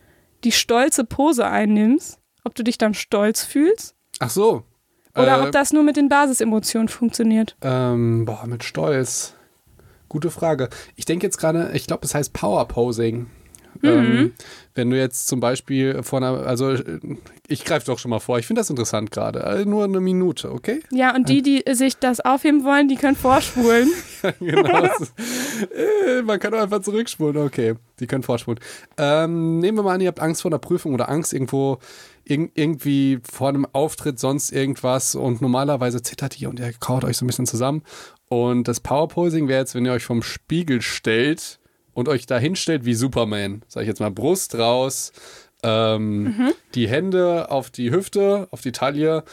[0.44, 3.94] die stolze Pose einnimmst, ob du dich dann stolz fühlst.
[4.20, 4.64] Ach so.
[5.16, 7.56] Oder äh, ob das nur mit den Basisemotionen funktioniert.
[7.62, 9.34] Ähm, boah, mit Stolz.
[10.08, 10.68] Gute Frage.
[10.96, 13.26] Ich denke jetzt gerade, ich glaube, es heißt Power Posing.
[13.82, 13.88] Mhm.
[13.88, 14.32] Ähm,
[14.74, 16.74] wenn du jetzt zum Beispiel vor einer, also
[17.46, 19.44] ich greife doch schon mal vor, ich finde das interessant gerade.
[19.44, 20.80] Also nur eine Minute, okay?
[20.90, 23.90] Ja, und die, die sich das aufheben wollen, die können vorspulen.
[24.22, 24.84] ja, genau.
[24.84, 27.74] äh, man kann doch einfach zurückspulen, okay.
[28.00, 28.58] Die können vorspulen.
[28.98, 31.78] Ähm, nehmen wir mal an, ihr habt Angst vor einer Prüfung oder Angst irgendwo
[32.24, 37.18] ir irgendwie vor einem Auftritt, sonst irgendwas und normalerweise zittert ihr und ihr kaut euch
[37.18, 37.82] so ein bisschen zusammen.
[38.28, 41.60] Und das Powerposing wäre jetzt, wenn ihr euch vom Spiegel stellt
[41.94, 43.62] und euch da hinstellt wie Superman.
[43.68, 45.12] Sag ich jetzt mal, Brust raus,
[45.62, 46.52] ähm, mhm.
[46.74, 49.24] die Hände auf die Hüfte, auf die Taille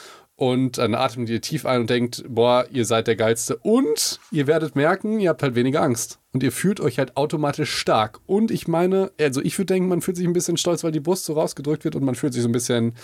[0.41, 3.57] und dann atmet ihr tief ein und denkt, boah, ihr seid der Geilste.
[3.57, 6.17] Und ihr werdet merken, ihr habt halt weniger Angst.
[6.33, 8.21] Und ihr fühlt euch halt automatisch stark.
[8.25, 10.99] Und ich meine, also ich würde denken, man fühlt sich ein bisschen stolz, weil die
[10.99, 12.95] Brust so rausgedrückt wird und man fühlt sich so ein bisschen,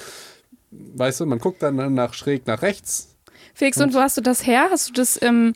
[0.71, 3.15] weißt du, man guckt dann nach schräg nach rechts.
[3.53, 4.69] Felix, und, und wo hast du das her?
[4.71, 5.53] Hast du das ähm,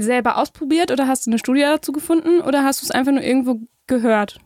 [0.00, 3.22] selber ausprobiert oder hast du eine Studie dazu gefunden oder hast du es einfach nur
[3.22, 4.40] irgendwo gehört?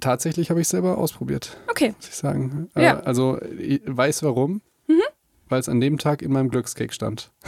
[0.00, 1.56] Tatsächlich habe ich es selber ausprobiert.
[1.68, 1.94] Okay.
[1.96, 2.68] Muss ich sagen.
[2.74, 3.00] Äh, ja.
[3.00, 4.62] Also, ich weiß warum.
[4.86, 5.02] Mhm.
[5.48, 7.30] Weil es an dem Tag in meinem Glückscake stand.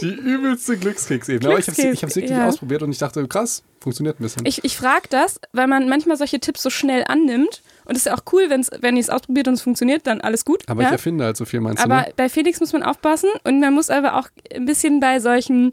[0.00, 1.50] die übelste Glückskeks-Ebene.
[1.50, 2.46] Aber ich habe es wirklich ja.
[2.46, 4.46] ausprobiert und ich dachte, krass, funktioniert ein bisschen.
[4.46, 7.62] Ich, ich frage das, weil man manchmal solche Tipps so schnell annimmt.
[7.88, 10.20] Und es ist ja auch cool, wenn's, wenn ihr es ausprobiert und es funktioniert, dann
[10.20, 10.62] alles gut.
[10.68, 10.88] Aber ja?
[10.88, 12.00] ich erfinde halt so viel, meinst aber du?
[12.00, 12.14] Aber ne?
[12.16, 15.72] bei Felix muss man aufpassen und man muss aber auch ein bisschen bei solchen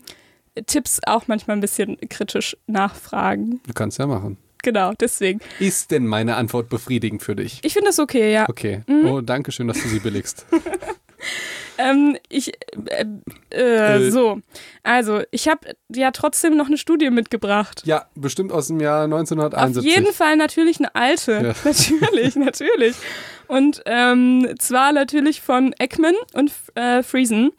[0.66, 3.60] Tipps auch manchmal ein bisschen kritisch nachfragen.
[3.68, 4.38] Du kannst ja machen.
[4.64, 5.42] Genau, deswegen.
[5.60, 7.60] Ist denn meine Antwort befriedigend für dich?
[7.64, 8.48] Ich finde das okay, ja.
[8.50, 8.82] Okay.
[8.88, 9.06] Mhm.
[9.06, 10.46] Oh, danke schön, dass du sie billigst.
[11.78, 12.54] ähm, ich,
[12.88, 13.06] äh,
[13.52, 14.40] äh, äh, so,
[14.84, 17.84] also ich habe ja trotzdem noch eine Studie mitgebracht.
[17.86, 19.92] Ja, bestimmt aus dem Jahr 1971.
[19.92, 21.32] Auf jeden Fall natürlich eine alte.
[21.32, 21.54] Ja.
[21.64, 22.96] Natürlich, natürlich.
[23.48, 27.52] Und ähm, zwar natürlich von Ekman und äh, Friesen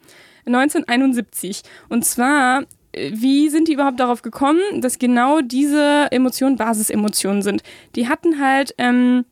[0.45, 1.61] 1971.
[1.89, 7.63] Und zwar äh, wie sind die überhaupt darauf gekommen, dass genau diese Emotionen Basisemotionen sind?
[7.95, 9.25] Die hatten halt ähm,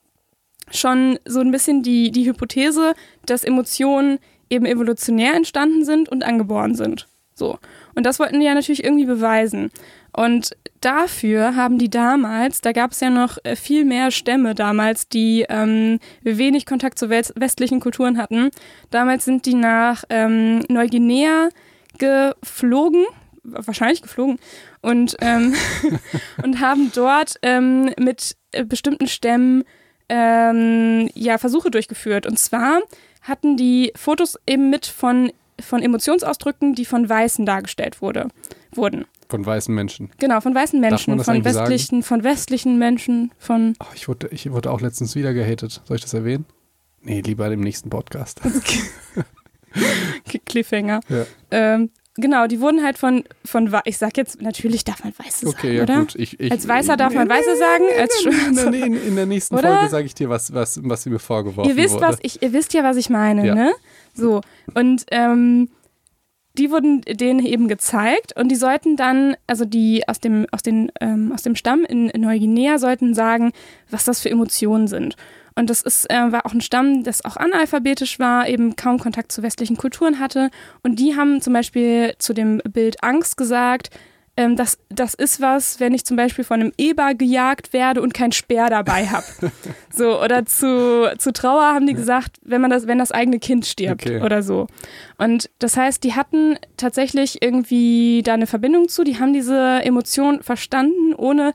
[0.75, 2.93] schon so ein bisschen die, die Hypothese,
[3.25, 7.07] dass Emotionen eben evolutionär entstanden sind und angeboren sind.
[7.33, 7.59] So.
[7.95, 9.71] Und das wollten die ja natürlich irgendwie beweisen.
[10.15, 15.09] Und dafür haben die damals, da gab es ja noch äh, viel mehr Stämme damals,
[15.09, 18.51] die ähm, wenig Kontakt zu westlichen Kulturen hatten.
[18.91, 21.49] Damals sind die nach ähm, Neuguinea
[21.97, 23.05] geflogen,
[23.43, 24.39] wahrscheinlich geflogen,
[24.81, 25.53] und, ähm,
[26.43, 29.65] und haben dort ähm, mit äh, bestimmten Stämmen
[30.09, 32.25] ähm, ja, Versuche durchgeführt.
[32.25, 32.81] Und zwar
[33.21, 38.27] hatten die Fotos eben mit von, von Emotionsausdrücken, die von Weißen dargestellt wurde,
[38.71, 39.05] wurden.
[39.29, 40.11] Von weißen Menschen.
[40.19, 43.75] Genau, von weißen Menschen, von westlichen, von westlichen Menschen, von.
[43.79, 45.81] Oh, ich, wurde, ich wurde auch letztens wieder gehatet.
[45.85, 46.45] Soll ich das erwähnen?
[47.01, 48.41] Nee, lieber im nächsten Podcast.
[50.45, 51.01] Cliffhanger.
[51.09, 51.25] Ja.
[51.51, 55.67] Ähm, genau, die wurden halt von, von ich sag jetzt, natürlich darf man Weiße okay,
[55.67, 55.99] sagen, ja, oder?
[55.99, 56.15] Gut.
[56.15, 58.73] Ich, ich, als Weißer darf man Weiße sagen, als Schwarzer.
[58.73, 59.73] In, in, der nächsten oder?
[59.75, 62.07] Folge sage ich dir, was, was, was sie mir vorgeworfen ihr wisst, wurde.
[62.07, 63.55] Was ich, ihr wisst ja, was ich meine, ja.
[63.55, 63.73] ne?
[64.13, 64.41] So,
[64.73, 65.69] und ähm,
[66.57, 70.91] die wurden denen eben gezeigt und die sollten dann, also die aus dem, aus den,
[71.01, 73.51] ähm, aus dem Stamm in, in Neuguinea sollten sagen,
[73.89, 75.15] was das für Emotionen sind.
[75.55, 79.31] Und das ist, äh, war auch ein Stamm, das auch analphabetisch war, eben kaum Kontakt
[79.31, 80.51] zu westlichen Kulturen hatte.
[80.83, 83.89] Und die haben zum Beispiel zu dem Bild Angst gesagt,
[84.37, 88.13] ähm, das, das ist was, wenn ich zum Beispiel von einem Eber gejagt werde und
[88.13, 89.25] kein Speer dabei habe.
[89.93, 93.65] so, oder zu, zu Trauer haben die gesagt, wenn man das, wenn das eigene Kind
[93.65, 94.21] stirbt okay.
[94.21, 94.67] oder so.
[95.17, 100.43] Und das heißt, die hatten tatsächlich irgendwie da eine Verbindung zu, die haben diese Emotion
[100.43, 101.53] verstanden, ohne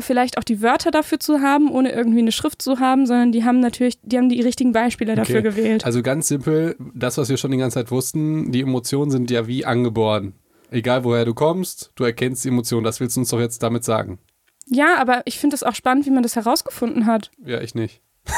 [0.00, 3.44] vielleicht auch die Wörter dafür zu haben, ohne irgendwie eine Schrift zu haben, sondern die
[3.44, 5.20] haben natürlich, die haben die richtigen Beispiele okay.
[5.20, 5.84] dafür gewählt.
[5.84, 9.46] Also ganz simpel, das, was wir schon die ganze Zeit wussten, die Emotionen sind ja
[9.46, 10.34] wie angeboren.
[10.70, 12.84] Egal woher du kommst, du erkennst die Emotionen.
[12.84, 14.18] Das willst du uns doch jetzt damit sagen.
[14.66, 17.30] Ja, aber ich finde es auch spannend, wie man das herausgefunden hat.
[17.44, 18.02] Ja, ich nicht.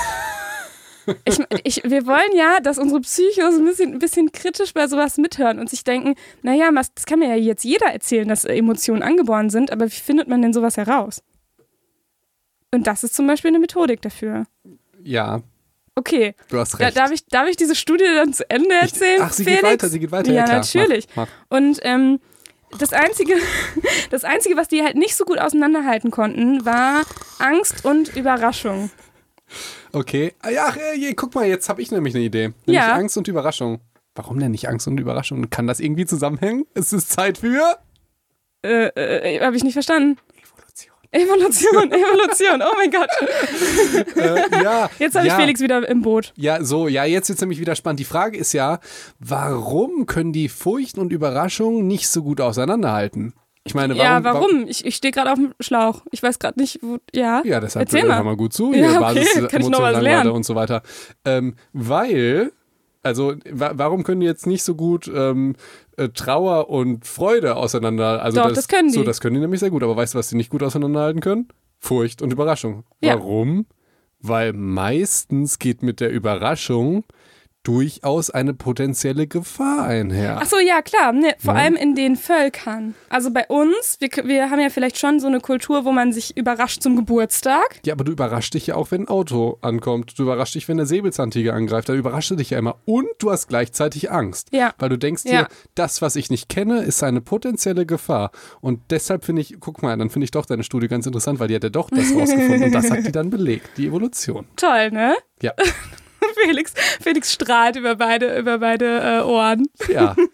[1.25, 5.17] Ich, ich, wir wollen ja, dass unsere Psychos ein bisschen, ein bisschen kritisch bei sowas
[5.17, 9.51] mithören und sich denken, naja, das kann mir ja jetzt jeder erzählen, dass Emotionen angeboren
[9.51, 11.23] sind, aber wie findet man denn sowas heraus?
[12.73, 14.45] Und das ist zum Beispiel eine Methodik dafür.
[15.03, 15.43] Ja.
[15.97, 16.35] Okay.
[16.49, 16.97] Du hast recht.
[16.97, 19.17] Da, darf, ich, darf ich diese Studie dann zu Ende erzählen?
[19.17, 19.63] Ich, ach, sie Felix?
[19.63, 20.33] geht weiter, sie geht weiter.
[20.33, 21.09] Ja, ja natürlich.
[21.15, 21.59] Mach, mach.
[21.59, 22.21] Und ähm,
[22.79, 23.35] das Einzige,
[24.11, 27.03] das Einzige, was die halt nicht so gut auseinanderhalten konnten, war
[27.39, 28.91] Angst und Überraschung.
[29.93, 30.35] Okay.
[30.41, 30.79] Ah, ja, ach,
[31.17, 32.53] guck mal, jetzt habe ich nämlich eine Idee.
[32.67, 32.95] Nämlich ja.
[32.95, 33.81] Angst und Überraschung.
[34.15, 35.51] Warum denn nicht Angst und Überraschung?
[35.51, 36.67] Kann das irgendwie zusammenhängen?
[36.75, 37.79] Es ist Zeit für.
[38.63, 40.19] Äh, äh, habe ich nicht verstanden.
[41.13, 43.09] Evolution, Evolution, oh mein Gott.
[44.17, 46.33] Äh, ja, jetzt habe ich Felix wieder im Boot.
[46.37, 47.99] Ja, so, ja, jetzt wird es nämlich wieder spannend.
[47.99, 48.79] Die Frage ist ja,
[49.19, 53.35] warum können die Furcht und Überraschung nicht so gut auseinanderhalten?
[53.65, 54.07] Ich meine, warum?
[54.07, 54.67] Ja, warum?
[54.69, 56.03] Ich, ich stehe gerade auf dem Schlauch.
[56.13, 56.99] Ich weiß gerade nicht, wo.
[57.13, 58.23] Ja, ja deshalb Erzähl mal.
[58.23, 58.73] mal gut zu.
[58.73, 58.99] Ja, okay.
[59.01, 60.31] Basis, Kann ich noch was lernen.
[60.31, 60.83] und so weiter.
[61.25, 62.53] Ähm, weil
[63.03, 65.57] also wa warum können die jetzt nicht so gut ähm,
[66.01, 68.23] äh, Trauer und Freude auseinander?
[68.23, 68.95] Also Doch, das, das können die.
[68.95, 69.83] So, das können die nämlich sehr gut.
[69.83, 71.49] Aber weißt du, was sie nicht gut auseinanderhalten können?
[71.79, 72.85] Furcht und Überraschung.
[73.03, 73.15] Ja.
[73.15, 73.67] Warum?
[74.21, 77.05] Weil meistens geht mit der Überraschung
[77.63, 80.39] durchaus eine potenzielle Gefahr einher.
[80.41, 81.13] Ach so, ja, klar.
[81.13, 81.61] Ne, vor ja.
[81.61, 82.95] allem in den Völkern.
[83.09, 86.37] Also bei uns, wir, wir haben ja vielleicht schon so eine Kultur, wo man sich
[86.37, 87.81] überrascht zum Geburtstag.
[87.85, 90.19] Ja, aber du überraschst dich ja auch, wenn ein Auto ankommt.
[90.19, 91.89] Du überraschst dich, wenn der Säbelzahntiger angreift.
[91.89, 92.77] Da überrascht du dich ja immer.
[92.87, 94.49] Und du hast gleichzeitig Angst.
[94.53, 94.73] Ja.
[94.79, 95.49] Weil du denkst dir, ja.
[95.75, 98.31] das, was ich nicht kenne, ist eine potenzielle Gefahr.
[98.63, 101.49] Und deshalb finde ich, guck mal, dann finde ich doch deine Studie ganz interessant, weil
[101.49, 102.65] die hat ja doch das rausgefunden.
[102.65, 104.47] und das hat die dann belegt, die Evolution.
[104.57, 105.15] Toll, ne?
[105.43, 105.53] Ja.
[106.45, 109.67] Felix, Felix strahlt über beide, über beide äh, Ohren.
[109.93, 110.17] Ja.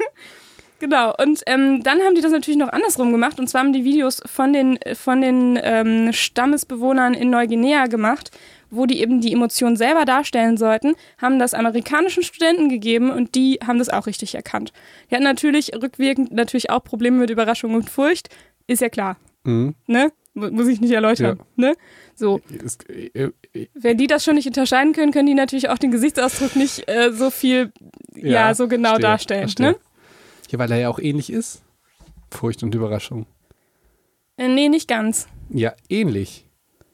[0.78, 3.38] Genau, und ähm, dann haben die das natürlich noch andersrum gemacht.
[3.38, 8.30] Und zwar haben die Videos von den, von den ähm, Stammesbewohnern in Neuguinea gemacht,
[8.70, 13.58] wo die eben die Emotionen selber darstellen sollten, haben das amerikanischen Studenten gegeben und die
[13.66, 14.72] haben das auch richtig erkannt.
[15.10, 18.28] Die hatten natürlich rückwirkend natürlich auch Probleme mit Überraschung und Furcht,
[18.66, 19.16] ist ja klar.
[19.44, 19.74] Mhm.
[19.86, 20.12] Ne?
[20.34, 21.38] Muss ich nicht erläutern.
[21.56, 21.68] Ja.
[21.68, 21.76] Ne?
[22.16, 22.40] So.
[22.88, 26.56] Äh, äh, Wenn die das schon nicht unterscheiden können, können die natürlich auch den Gesichtsausdruck
[26.56, 27.72] nicht äh, so viel,
[28.14, 29.40] ja, ja so genau verstehe, darstellen.
[29.42, 29.66] Verstehe.
[29.72, 29.76] Ne?
[30.50, 31.62] Ja, weil er ja auch ähnlich ist.
[32.30, 33.26] Furcht und Überraschung.
[34.38, 35.28] Äh, nee, nicht ganz.
[35.50, 36.46] Ja, ähnlich.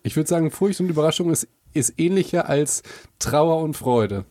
[0.03, 2.83] Ich würde sagen, Furcht und Überraschung ist, ist ähnlicher als
[3.19, 4.25] Trauer und Freude.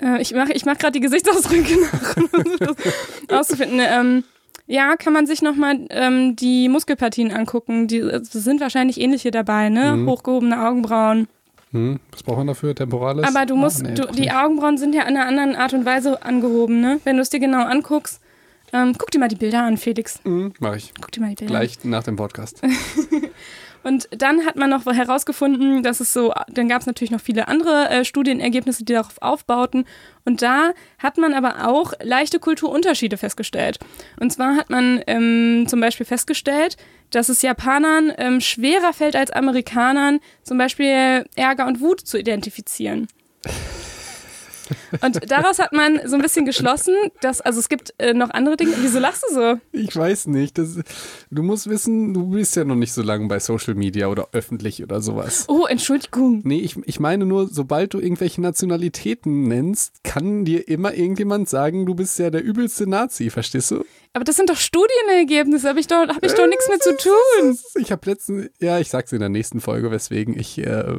[0.00, 2.76] Äh, ich mache ich mach gerade die Gesichtsausdrücke nach, um das
[3.30, 3.80] auszufinden.
[3.80, 4.24] Ähm,
[4.68, 7.88] ja, kann man sich nochmal ähm, die Muskelpartien angucken.
[7.88, 9.96] Die sind wahrscheinlich ähnliche dabei, ne?
[9.96, 10.08] Mhm.
[10.08, 11.26] Hochgehobene Augenbrauen.
[11.72, 12.74] Hm, was braucht man dafür?
[12.74, 13.26] Temporales?
[13.26, 15.84] Aber du musst, ah, nee, du, die Augenbrauen sind ja in einer anderen Art und
[15.84, 17.00] Weise angehoben, ne?
[17.04, 18.20] Wenn du es dir genau anguckst.
[18.72, 20.20] Ähm, guck dir mal die Bilder an, Felix.
[20.24, 20.92] Mhm, mach ich.
[21.00, 21.90] Guck dir mal die Bilder Gleich an.
[21.90, 22.60] nach dem Podcast.
[23.82, 27.48] Und dann hat man noch herausgefunden, dass es so, dann gab es natürlich noch viele
[27.48, 29.84] andere äh, Studienergebnisse, die darauf aufbauten.
[30.24, 33.78] Und da hat man aber auch leichte Kulturunterschiede festgestellt.
[34.20, 36.76] Und zwar hat man ähm, zum Beispiel festgestellt,
[37.10, 43.08] dass es Japanern ähm, schwerer fällt als Amerikanern, zum Beispiel Ärger und Wut zu identifizieren.
[45.02, 48.56] Und daraus hat man so ein bisschen geschlossen, dass, also es gibt äh, noch andere
[48.56, 48.74] Dinge.
[48.80, 49.60] Wieso lachst du so?
[49.72, 50.58] Ich weiß nicht.
[50.58, 50.78] Das,
[51.30, 54.82] du musst wissen, du bist ja noch nicht so lange bei Social Media oder öffentlich
[54.82, 55.44] oder sowas.
[55.48, 56.42] Oh, Entschuldigung.
[56.44, 61.86] Nee, ich, ich meine nur, sobald du irgendwelche Nationalitäten nennst, kann dir immer irgendjemand sagen,
[61.86, 63.84] du bist ja der übelste Nazi, verstehst du?
[64.18, 67.56] Aber das sind doch Studienergebnisse, habe ich doch, hab ich doch nichts mehr zu tun.
[67.76, 70.98] Ich habe letztens, ja, ich sag's in der nächsten Folge, weswegen ich äh, äh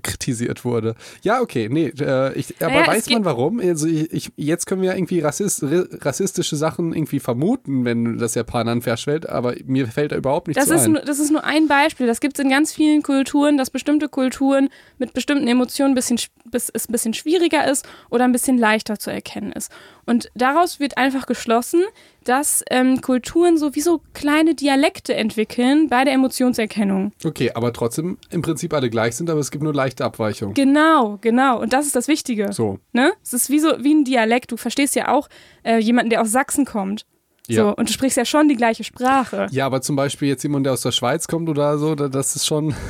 [0.00, 0.94] kritisiert wurde.
[1.22, 3.58] Ja, okay, nee, äh, ich, aber naja, weiß man warum?
[3.58, 8.36] Also ich, ich, jetzt können wir ja irgendwie Rassist, rassistische Sachen irgendwie vermuten, wenn das
[8.36, 10.92] Japanern verschwellt, aber mir fällt da überhaupt nichts das ist ein.
[10.92, 12.06] Nur, das ist nur ein Beispiel.
[12.06, 16.20] Das gibt es in ganz vielen Kulturen, dass bestimmte Kulturen mit bestimmten Emotionen ein bisschen,
[16.44, 19.72] bis, es ein bisschen schwieriger ist oder ein bisschen leichter zu erkennen ist.
[20.06, 21.82] Und daraus wird einfach geschlossen,
[22.24, 27.12] dass ähm, Kulturen sowieso kleine Dialekte entwickeln bei der Emotionserkennung.
[27.24, 30.54] Okay, aber trotzdem im Prinzip alle gleich sind, aber es gibt nur leichte Abweichungen.
[30.54, 31.60] Genau, genau.
[31.60, 32.52] Und das ist das Wichtige.
[32.52, 32.78] So.
[32.92, 33.12] Ne?
[33.22, 34.52] Es ist wie so wie ein Dialekt.
[34.52, 35.28] Du verstehst ja auch
[35.62, 37.06] äh, jemanden, der aus Sachsen kommt.
[37.50, 37.64] Ja.
[37.64, 39.48] So, und du sprichst ja schon die gleiche Sprache.
[39.50, 42.46] Ja, aber zum Beispiel jetzt jemand, der aus der Schweiz kommt oder so, das ist
[42.46, 42.74] schon.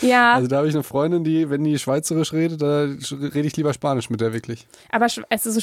[0.00, 0.34] Ja.
[0.34, 3.72] Also da habe ich eine Freundin, die, wenn die Schweizerisch redet, da rede ich lieber
[3.74, 4.68] Spanisch mit der wirklich.
[4.90, 5.60] Aber also so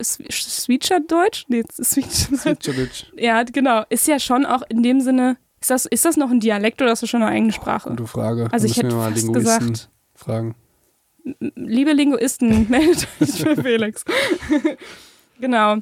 [0.00, 1.44] Switcherdeutsch?
[1.48, 3.12] Nee, Switcherdeutsch.
[3.18, 3.82] Ja, genau.
[3.90, 5.36] Ist ja schon auch in dem Sinne.
[5.60, 7.90] Ist das, ist das noch ein Dialekt oder ist das schon eine eigene Sprache?
[7.90, 8.48] Gute Frage.
[8.50, 10.54] Also ich hätte fast gesagt, fragen.
[11.54, 14.04] Liebe Linguisten, meldet euch für Felix.
[15.40, 15.78] genau.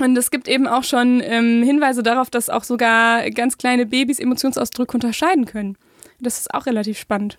[0.00, 4.20] Und es gibt eben auch schon ähm, Hinweise darauf, dass auch sogar ganz kleine Babys
[4.20, 5.76] Emotionsausdrücke unterscheiden können.
[6.20, 7.38] Das ist auch relativ spannend.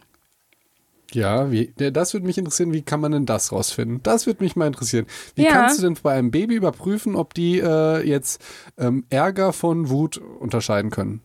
[1.11, 4.01] Ja, wie, das würde mich interessieren, wie kann man denn das rausfinden?
[4.03, 5.07] Das würde mich mal interessieren.
[5.35, 5.51] Wie ja.
[5.51, 8.41] kannst du denn bei einem Baby überprüfen, ob die äh, jetzt
[8.77, 11.21] ähm, Ärger von Wut unterscheiden können?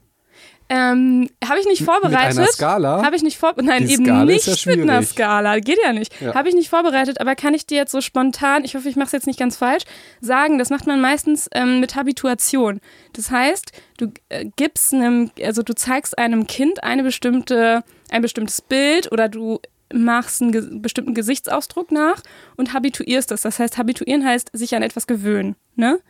[0.70, 2.37] Ähm, habe ich nicht vorbereitet.
[2.37, 3.03] Mit einer Skala?
[3.03, 3.68] Habe ich nicht vorbereitet.
[3.68, 5.59] Nein, eben Skala nicht ja mit einer Skala.
[5.59, 6.20] Geht ja nicht.
[6.20, 6.35] Ja.
[6.35, 9.07] Habe ich nicht vorbereitet, aber kann ich dir jetzt so spontan, ich hoffe, ich mache
[9.07, 9.85] es jetzt nicht ganz falsch,
[10.20, 12.81] sagen, das macht man meistens ähm, mit Habituation.
[13.12, 18.62] Das heißt, du äh, gibst einem, also du zeigst einem Kind eine bestimmte, ein bestimmtes
[18.62, 19.61] Bild oder du
[19.92, 22.22] machst einen ge bestimmten Gesichtsausdruck nach
[22.57, 23.42] und habituierst das.
[23.42, 25.57] Das heißt, habituieren heißt sich an etwas gewöhnen.
[25.77, 26.00] Ne?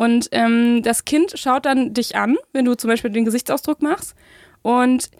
[0.00, 4.14] Und ähm, das Kind schaut dann dich an, wenn du zum Beispiel den Gesichtsausdruck machst
[4.62, 5.10] und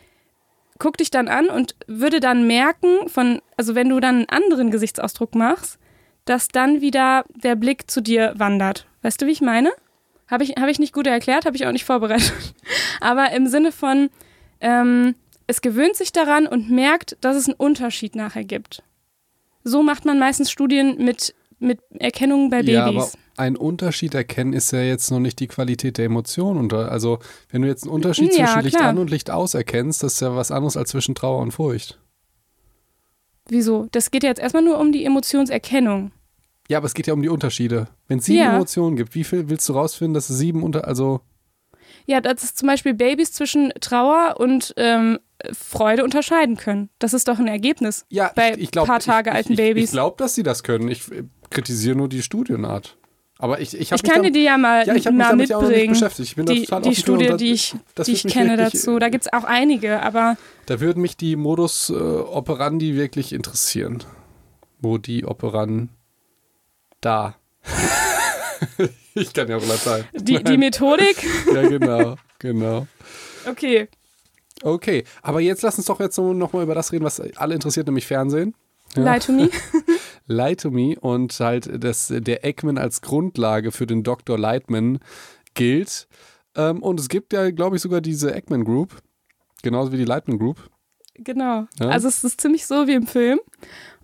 [0.79, 4.71] guckt dich dann an und würde dann merken, von, also wenn du dann einen anderen
[4.71, 5.79] Gesichtsausdruck machst,
[6.25, 8.87] dass dann wieder der Blick zu dir wandert.
[9.03, 9.71] Weißt du, wie ich meine?
[10.29, 12.33] Habe ich, hab ich nicht gut erklärt, habe ich auch nicht vorbereitet.
[13.03, 14.09] Aber im Sinne von,
[14.63, 15.15] ähm,
[15.47, 18.83] es gewöhnt sich daran und merkt, dass es einen Unterschied nachher gibt.
[19.63, 22.73] So macht man meistens Studien mit, mit Erkennungen bei Babys.
[22.75, 26.73] Ja, aber ein Unterschied erkennen ist ja jetzt noch nicht die Qualität der Emotionen.
[26.73, 27.19] Also
[27.51, 28.89] wenn du jetzt einen Unterschied ja, zwischen Licht klar.
[28.89, 31.99] an und Licht aus erkennst, das ist ja was anderes als zwischen Trauer und Furcht.
[33.49, 33.89] Wieso?
[33.93, 36.13] Das geht ja jetzt erstmal nur um die Emotionserkennung.
[36.69, 37.89] Ja, aber es geht ja um die Unterschiede.
[38.07, 38.55] Wenn es sieben Ja.
[38.55, 41.21] Emotionen gibt, wie viel willst du rausfinden, dass es sieben unter, also
[42.07, 45.19] Ja, dass es zum Beispiel Babys zwischen Trauer und ähm,
[45.53, 46.91] Freude unterscheiden können.
[46.99, 48.05] Das ist doch ein Ergebnis.
[48.09, 49.85] ja, Bei ich, ich glaube, paar Tage ich, alten ich, Babys.
[49.87, 50.89] Ich glaube, dass sie das können.
[50.89, 52.97] Ich äh, kritisiere nur die Studienart.
[53.39, 55.31] Aber ich, ich habe Ich kann dir die ja mal, ja, ich hab mich mal
[55.31, 55.93] damit ja auch noch nicht mitbringen.
[55.95, 56.29] beschäftigt.
[56.29, 57.75] Ich bin da die total die Studie, das- die ich,
[58.07, 58.99] die ich kenne wirklich- dazu.
[58.99, 60.37] Da gibt es auch einige, aber
[60.67, 64.05] Da würden mich die Modus äh, operandi wirklich interessieren.
[64.83, 65.89] Wo die operan
[67.01, 67.35] da.
[69.15, 70.05] ich kann ja auch Latein.
[70.15, 71.17] die, die Methodik.
[71.55, 72.87] Ja, genau, genau.
[73.49, 73.89] Okay.
[74.63, 78.07] Okay, aber jetzt lass uns doch jetzt nochmal über das reden, was alle interessiert, nämlich
[78.07, 78.55] Fernsehen.
[78.97, 79.13] Ja.
[79.13, 79.51] Lie to me.
[80.27, 84.39] Lie to Me und halt das, der Eggman als Grundlage für den Dr.
[84.39, 85.01] Lightman
[85.55, 86.09] gilt.
[86.57, 89.03] Ähm, und es gibt ja, glaube ich, sogar diese Eggman Group,
[89.63, 90.71] genauso wie die Lightman Group.
[91.15, 91.67] Genau.
[91.79, 91.89] Ja.
[91.89, 93.41] Also es ist ziemlich so wie im Film.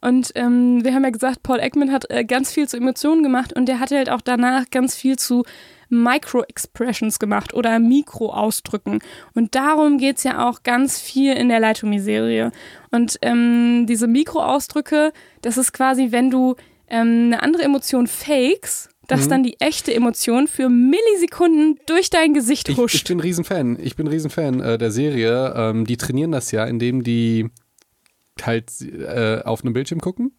[0.07, 3.53] Und ähm, wir haben ja gesagt, Paul Ekman hat äh, ganz viel zu Emotionen gemacht
[3.53, 5.43] und der hatte halt auch danach ganz viel zu
[5.89, 8.99] Micro-Expressions gemacht oder Mikro-Ausdrücken.
[9.35, 12.53] Und darum geht es ja auch ganz viel in der Leitomi-Serie.
[12.91, 16.57] Und ähm, diese Mikro-Ausdrücke, das ist quasi, wenn du
[16.89, 19.31] ähm, eine andere Emotion fakes, dass Mhm.
[19.31, 22.95] dann die echte Emotion für Millisekunden durch dein Gesicht Ich, huscht.
[22.97, 23.79] ich bin ein Riesenfan.
[23.81, 25.55] Ich bin ein Riesenfan äh, der Serie.
[25.57, 27.49] Ähm, die trainieren das ja, indem die
[28.43, 30.33] halt äh, auf einem Bildschirm gucken,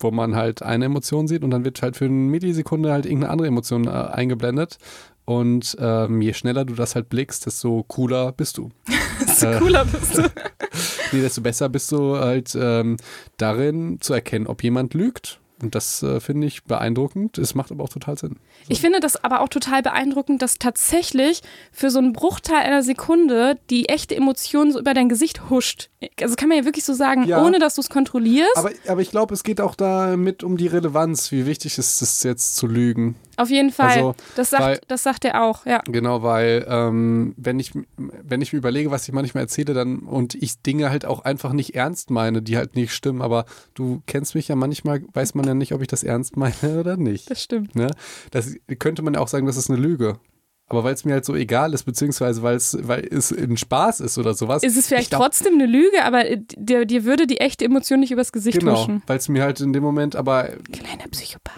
[0.00, 3.32] wo man halt eine Emotion sieht und dann wird halt für eine Millisekunde halt irgendeine
[3.32, 4.78] andere Emotion äh, eingeblendet.
[5.26, 8.70] Und ähm, je schneller du das halt blickst, desto cooler bist du.
[9.20, 9.58] desto Äh.
[9.58, 10.22] cooler bist du.
[11.12, 12.98] nee, desto besser bist du halt ähm,
[13.38, 15.40] darin zu erkennen, ob jemand lügt.
[15.64, 17.38] Und das äh, finde ich beeindruckend.
[17.38, 18.36] Es macht aber auch total Sinn.
[18.68, 21.40] Ich finde das aber auch total beeindruckend, dass tatsächlich
[21.72, 25.88] für so einen Bruchteil einer Sekunde die echte Emotion so über dein Gesicht huscht.
[26.20, 27.42] Also kann man ja wirklich so sagen, Ja.
[27.42, 28.56] ohne dass du es kontrollierst.
[28.56, 31.32] Aber, aber ich glaube, es geht auch damit um die Relevanz.
[31.32, 33.16] Wie wichtig ist es jetzt zu lügen?
[33.36, 33.88] Auf jeden Fall.
[33.90, 35.80] Also, das, sagt, weil- das sagt er auch, ja.
[35.86, 40.34] Genau, weil ähm, wenn, ich, wenn ich mir überlege, was ich manchmal erzähle, dann und
[40.34, 43.44] ich Dinge halt auch einfach nicht ernst meine, die halt nicht stimmen, aber
[43.74, 46.96] du kennst mich ja manchmal, weiß man ja nicht, ob ich das ernst meine oder
[46.96, 47.30] nicht.
[47.30, 47.74] Das stimmt.
[47.74, 47.88] Ne?
[48.30, 50.18] Das könnte man ja auch sagen, das ist eine Lüge.
[50.66, 54.00] Aber weil es mir halt so egal ist, beziehungsweise weil es, weil es ein Spaß
[54.00, 54.62] ist oder sowas.
[54.62, 57.66] Ist es vielleicht ich glaub, trotzdem eine Lüge, aber äh, dir, dir würde die echte
[57.66, 59.02] Emotion nicht übers Gesicht Genau, huschen.
[59.06, 61.52] weil es mir halt in dem Moment, aber, Kleiner Psychopath.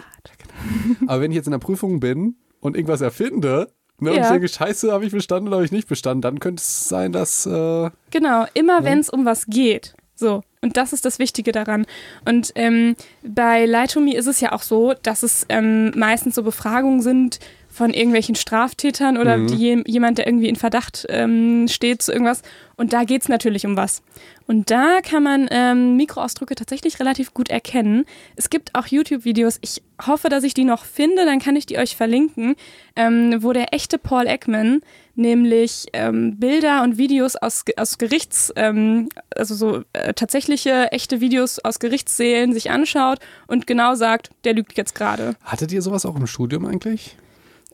[1.07, 4.23] aber wenn ich jetzt in der Prüfung bin und irgendwas erfinde, ne, und Ja.
[4.23, 7.11] ich denke, scheiße, habe ich bestanden oder habe ich nicht bestanden, dann könnte es sein,
[7.11, 9.95] dass äh, Genau, immer wenn es um was geht.
[10.15, 10.41] So.
[10.61, 11.85] Und das ist das Wichtige daran.
[12.25, 16.33] Und ähm, bei Lie to Me ist es ja auch so, dass es ähm, meistens
[16.35, 17.39] so Befragungen sind
[17.77, 19.47] von irgendwelchen Straftätern oder Mhm.
[19.47, 22.41] die, jemand, der irgendwie in Verdacht ähm, steht zu irgendwas.
[22.75, 24.01] Und da geht es natürlich um was.
[24.47, 28.05] Und da kann man ähm, Mikroausdrücke tatsächlich relativ gut erkennen.
[28.35, 31.77] Es gibt auch YouTube-Videos, ich hoffe, dass ich die noch finde, dann kann ich die
[31.77, 32.55] euch verlinken,
[32.95, 34.81] ähm, wo der echte Paul Ekman
[35.15, 41.57] nämlich ähm, Bilder und Videos aus, aus Gerichts, ähm, also so äh, tatsächliche echte Videos
[41.59, 45.35] aus Gerichtssälen sich anschaut und genau sagt, der lügt jetzt gerade.
[45.43, 47.15] hattet ihr sowas auch im Studium eigentlich?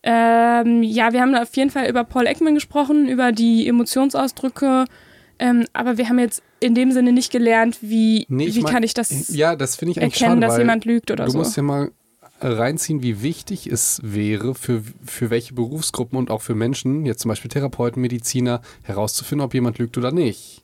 [0.03, 4.85] Ähm, ja, wir haben auf jeden Fall über Paul Ekman gesprochen, über die Emotionsausdrücke,
[5.39, 8.73] ähm, aber wir haben jetzt in dem Sinne nicht gelernt, wie, Nee, ich wie mein-
[8.73, 11.37] kann ich das Ja, das ich erkennen, schade, dass jemand lügt oder du so.
[11.37, 11.91] musst ja mal
[12.41, 17.29] reinziehen, wie wichtig es wäre für, für welche Berufsgruppen und auch für Menschen, jetzt zum
[17.29, 20.62] Beispiel Therapeuten, Mediziner, herauszufinden, ob jemand lügt oder nicht.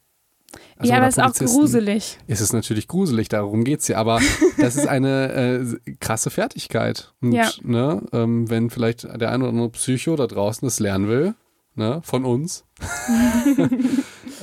[0.79, 2.17] Also ja, aber es ist auch gruselig.
[2.27, 4.21] Es ist natürlich gruselig, darum geht es ja, aber
[4.57, 5.33] das ist eine
[5.85, 7.13] äh, krasse Fertigkeit.
[7.21, 7.49] Und Ja.
[7.61, 11.35] ne, ähm, wenn vielleicht der ein oder andere Psycho da draußen das lernen will,
[11.75, 12.63] ne, von uns.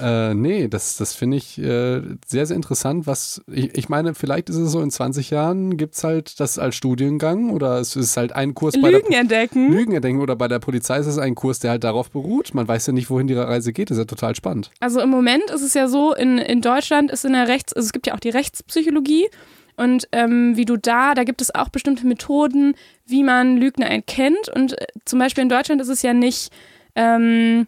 [0.01, 3.07] äh, nee, das, das finde ich äh, sehr, sehr interessant.
[3.07, 6.59] Was ich, ich meine, vielleicht ist es so, in 20 Jahren gibt es halt das
[6.59, 9.73] als Studiengang oder es ist halt ein Kurs bei der Lügen entdecken.
[9.73, 12.55] Lügen erdenken oder bei der Polizei ist es ein Kurs, der halt darauf beruht.
[12.55, 13.91] Man weiß ja nicht, wohin die Reise geht.
[13.91, 14.71] Das ist ja total spannend.
[14.81, 17.87] Also im Moment ist es ja so, in, in Deutschland ist in der Rechts, also
[17.87, 19.29] es gibt ja auch die Rechtspsychologie
[19.77, 22.75] und ähm, wie du da, da gibt es auch bestimmte Methoden,
[23.07, 26.51] wie man Lügner erkennt und äh, zum Beispiel in Deutschland ist es ja nicht,
[26.95, 27.67] ähm,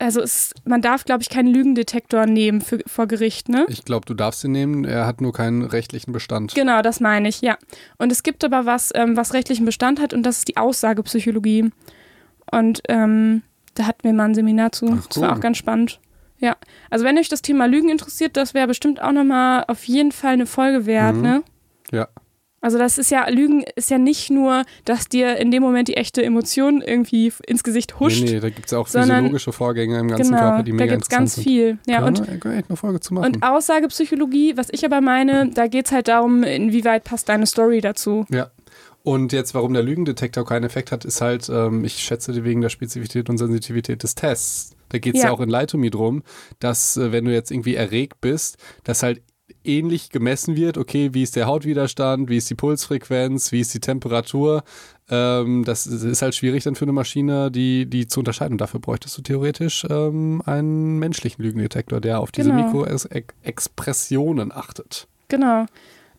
[0.00, 3.66] also es, man darf glaube ich keinen Lügendetektor nehmen für, vor Gericht, ne?
[3.68, 4.84] Ich glaube, du darfst ihn nehmen.
[4.84, 6.54] Er hat nur keinen rechtlichen Bestand.
[6.54, 7.56] Genau, das meine ich, ja.
[7.98, 11.70] Und es gibt aber was, ähm, was rechtlichen Bestand hat und das ist die Aussagepsychologie.
[12.50, 13.42] Und ähm,
[13.74, 14.86] da hatten wir mal ein Seminar zu.
[14.98, 15.36] Ach, Das war cool.
[15.36, 16.00] auch ganz spannend.
[16.38, 16.56] Ja,
[16.88, 20.32] also wenn euch das Thema Lügen interessiert, das wäre bestimmt auch nochmal auf jeden Fall
[20.32, 21.22] eine Folge wert, Mhm.
[21.22, 21.42] ne?
[21.92, 22.08] Ja.
[22.60, 25.96] Also das ist ja, Lügen ist ja nicht nur, dass dir in dem Moment die
[25.96, 28.22] echte Emotion irgendwie ins Gesicht huscht.
[28.22, 30.92] Nee, nee, da gibt es auch physiologische Vorgänge im ganzen genau, Körper, die da mega
[30.92, 31.92] gibt es ganz interessant viel.
[31.92, 32.20] Ja, sind.
[32.20, 33.26] und eine Folge zu machen.
[33.26, 37.80] und Aussagepsychologie, was ich aber meine, da geht es halt darum, inwieweit passt deine Story
[37.80, 38.26] dazu.
[38.28, 38.50] ja.
[39.02, 42.68] Und jetzt, warum der Lügendetektor keinen Effekt hat, ist halt, ähm, ich schätze wegen der
[42.68, 44.76] Spezifität und Sensitivität des Tests.
[44.90, 45.28] Da geht es ja.
[45.28, 45.32] Ja.
[45.32, 46.22] auch in Lightomy drum,
[46.58, 49.22] dass äh, wenn du jetzt irgendwie erregt bist, dass halt
[49.64, 53.80] ähnlich gemessen wird, okay, wie ist der Hautwiderstand, wie ist die Pulsfrequenz, wie ist die
[53.80, 54.62] Temperatur.
[55.08, 58.54] Ähm, das ist halt schwierig dann für eine Maschine, die, die zu unterscheiden.
[58.54, 62.64] Und dafür bräuchtest du theoretisch ähm, einen menschlichen Lügendetektor, der auf diese Genau.
[62.66, 65.08] Mikroexpressionen achtet.
[65.28, 65.66] Genau.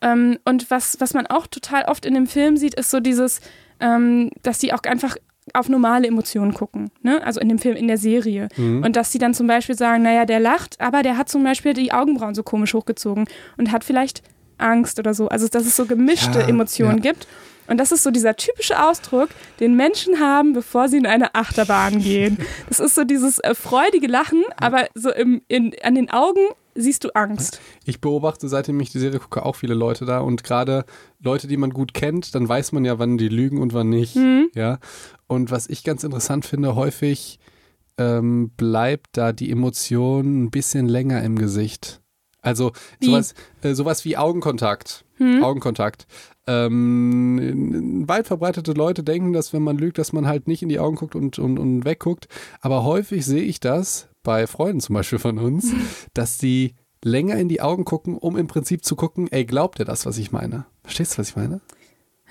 [0.01, 3.39] Ähm, und was, was man auch total oft in dem Film sieht, ist so dieses,
[3.79, 5.15] ähm, dass die auch einfach
[5.53, 6.91] auf normale Emotionen gucken.
[7.01, 7.23] Ne?
[7.25, 8.47] Also in dem Film, in der Serie.
[8.57, 8.83] Mhm.
[8.83, 11.73] Und dass sie dann zum Beispiel sagen, naja, der lacht, aber der hat zum Beispiel
[11.73, 13.25] die Augenbrauen so komisch hochgezogen
[13.57, 14.21] und hat vielleicht
[14.57, 15.27] Angst oder so.
[15.27, 17.11] Also dass es so gemischte Ja, Emotionen ja.
[17.11, 17.27] gibt.
[17.67, 21.99] Und das ist so dieser typische Ausdruck, den Menschen haben, bevor sie in eine Achterbahn
[22.01, 22.37] gehen.
[22.67, 26.41] Das ist so dieses äh, freudige Lachen, aber so im, in, an den Augen
[26.75, 27.59] siehst du Angst.
[27.85, 30.85] Ich beobachte, seitdem ich die Serie gucke, auch viele Leute da und gerade
[31.19, 34.15] Leute, die man gut kennt, dann weiß man ja, wann die lügen und wann nicht.
[34.15, 34.49] Mhm.
[34.53, 34.79] Ja.
[35.27, 37.39] Und was ich ganz interessant finde, häufig
[37.97, 42.01] ähm, bleibt da die Emotion ein bisschen länger im Gesicht.
[42.41, 43.05] Also Wie?
[43.07, 45.05] sowas, äh, sowas wie Augenkontakt.
[45.17, 45.43] Hm?
[45.43, 46.07] Augenkontakt.
[46.47, 50.79] Ähm, weit verbreitete Leute denken, dass wenn man lügt, dass man halt nicht in die
[50.79, 52.27] Augen guckt und, und, und wegguckt.
[52.59, 55.73] Aber häufig sehe ich das bei Freunden zum Beispiel von uns,
[56.13, 59.85] dass die länger in die Augen gucken, um im Prinzip zu gucken, ey, glaubt er
[59.85, 60.65] das, was ich meine?
[60.83, 61.61] Verstehst du, was ich meine?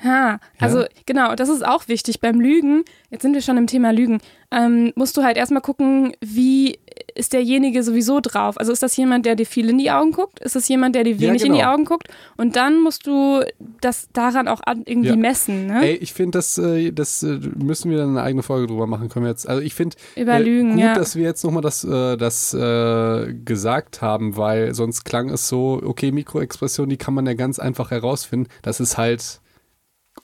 [0.03, 2.85] Ha, also genau, das ist auch wichtig beim Lügen.
[3.11, 4.21] Jetzt sind wir schon im Thema Lügen.
[4.51, 6.79] Ähm, musst du halt erstmal gucken, wie
[7.15, 8.59] ist derjenige sowieso drauf?
[8.59, 10.41] Also ist das jemand, der dir viel in die Augen guckt?
[10.41, 11.73] Ist das jemand, der dir Ja, wenig in die genau.
[11.75, 12.09] Augen guckt?
[12.37, 13.43] Und dann musst du
[13.81, 15.17] das daran auch irgendwie Ja.
[15.17, 15.83] messen, ne?
[15.83, 19.09] Ey, ich finde, das, äh, das äh, müssen wir dann eine eigene Folge drüber machen.
[19.09, 19.49] Können wir jetzt.
[19.49, 20.95] Also ich finde Über äh, Lügen, gut, ja.
[20.95, 25.81] dass wir jetzt nochmal das, äh, das äh, gesagt haben, weil sonst klang es so,
[25.85, 28.49] okay, Mikroexpression, die kann man ja ganz einfach herausfinden.
[28.63, 29.41] Das ist halt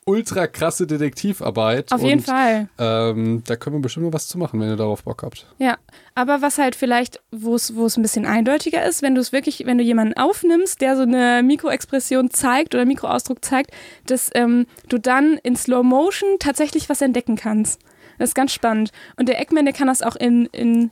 [0.07, 1.93] ultra krasse Detektivarbeit.
[1.93, 2.69] Auf jeden und, Fall.
[2.79, 5.47] Ähm, da können wir bestimmt mal was zu machen, wenn ihr darauf Bock habt.
[5.59, 5.77] Ja,
[6.15, 9.79] aber was halt vielleicht, wo es ein bisschen eindeutiger ist, wenn du es wirklich, wenn
[9.79, 13.73] du jemanden aufnimmst, der so eine Mikroexpression zeigt oder Mikroausdruck zeigt,
[14.07, 17.81] dass ähm, du dann in Slow Motion tatsächlich was entdecken kannst.
[18.19, 18.93] Das ist ganz spannend.
[19.17, 20.91] Und der Eggman, der kann das auch in, in,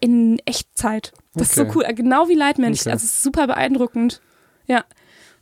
[0.00, 1.12] in Echtzeit.
[1.34, 1.62] Das Okay.
[1.62, 1.94] ist so cool.
[1.94, 2.82] Genau wie Leitmensch.
[2.82, 2.90] Okay.
[2.90, 4.20] Also super beeindruckend.
[4.66, 4.84] Ja.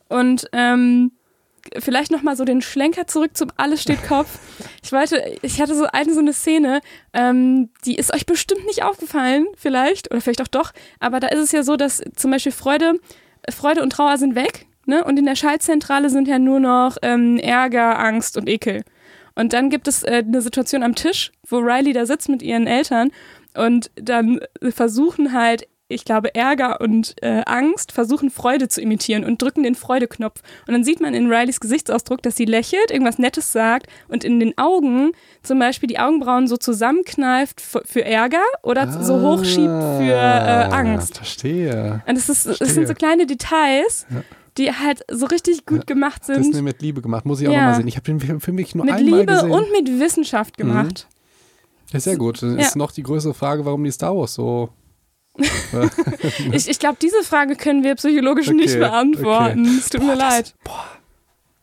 [0.09, 1.13] Und ähm,
[1.79, 4.39] vielleicht nochmal so den Schlenker zurück zum Alles steht Kopf.
[4.83, 6.81] Ich wollte, ich hatte so eine so eine Szene,
[7.13, 11.41] ähm, die ist euch bestimmt nicht aufgefallen, vielleicht, oder vielleicht auch doch, aber da ist
[11.41, 12.95] es ja so, dass zum Beispiel Freude,
[13.51, 15.05] Freude und Trauer sind weg, ne?
[15.05, 18.85] Und in der Schaltzentrale sind ja nur noch ähm, Ärger, Angst und Ekel.
[19.35, 22.67] Und dann gibt es äh, eine Situation am Tisch, wo Riley da sitzt mit ihren
[22.67, 23.11] Eltern
[23.55, 24.41] und dann
[24.71, 29.75] versuchen halt, ich glaube, Ärger und äh, Angst versuchen Freude zu imitieren und drücken den
[29.75, 30.43] Freudeknopf.
[30.67, 34.39] Und dann sieht man in Rileys Gesichtsausdruck, dass sie lächelt, irgendwas Nettes sagt und in
[34.39, 35.13] den Augen
[35.43, 41.13] zum Beispiel die Augenbrauen so zusammenkneift für, Ärger oder so hochschiebt für äh, Angst.
[41.15, 42.03] Ah, Verstehe.
[42.07, 42.67] Und es, ist, Verstehe.
[42.69, 44.23] sind so kleine Details, Ja.
[44.59, 46.65] die halt so richtig gut gemacht Das ist sind.
[46.65, 47.25] mit Liebe gemacht.
[47.25, 47.61] Muss ich auch Ja.
[47.61, 47.89] nochmal sehen.
[47.89, 49.51] Ich habe den Film für mich nur Mit einmal Liebe gesehen.
[49.53, 51.07] und mit Wissenschaft gemacht.
[51.93, 52.43] Ja, sehr gut.
[52.43, 52.67] Dann Ja.
[52.67, 54.69] ist noch die größere Frage, warum die Star Wars so.
[56.53, 59.65] Ich, ich glaube, diese Frage können wir psychologisch Okay, nicht beantworten.
[59.79, 60.55] Es tut mir das- leid.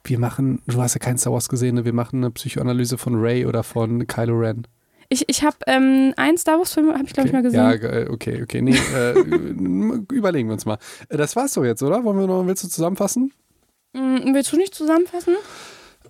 [0.04, 1.86] Wir machen, du hast ja keinen Star Wars gesehen, ne?
[1.86, 4.68] wir machen eine Psychoanalyse von Ray oder von Kylo Ren.
[5.10, 7.60] Ich, ich habe ähm, einen Star Wars-Film, habe ich glaube ich mal gesehen.
[7.60, 8.62] Ja, ge- okay, okay.
[8.62, 9.12] Nee, äh,
[10.14, 10.78] überlegen wir uns mal.
[11.10, 12.04] Äh, Das war's doch jetzt, oder?
[12.04, 13.32] Wollen wir noch, willst du zusammenfassen?
[13.94, 15.36] Mm, willst du nicht zusammenfassen?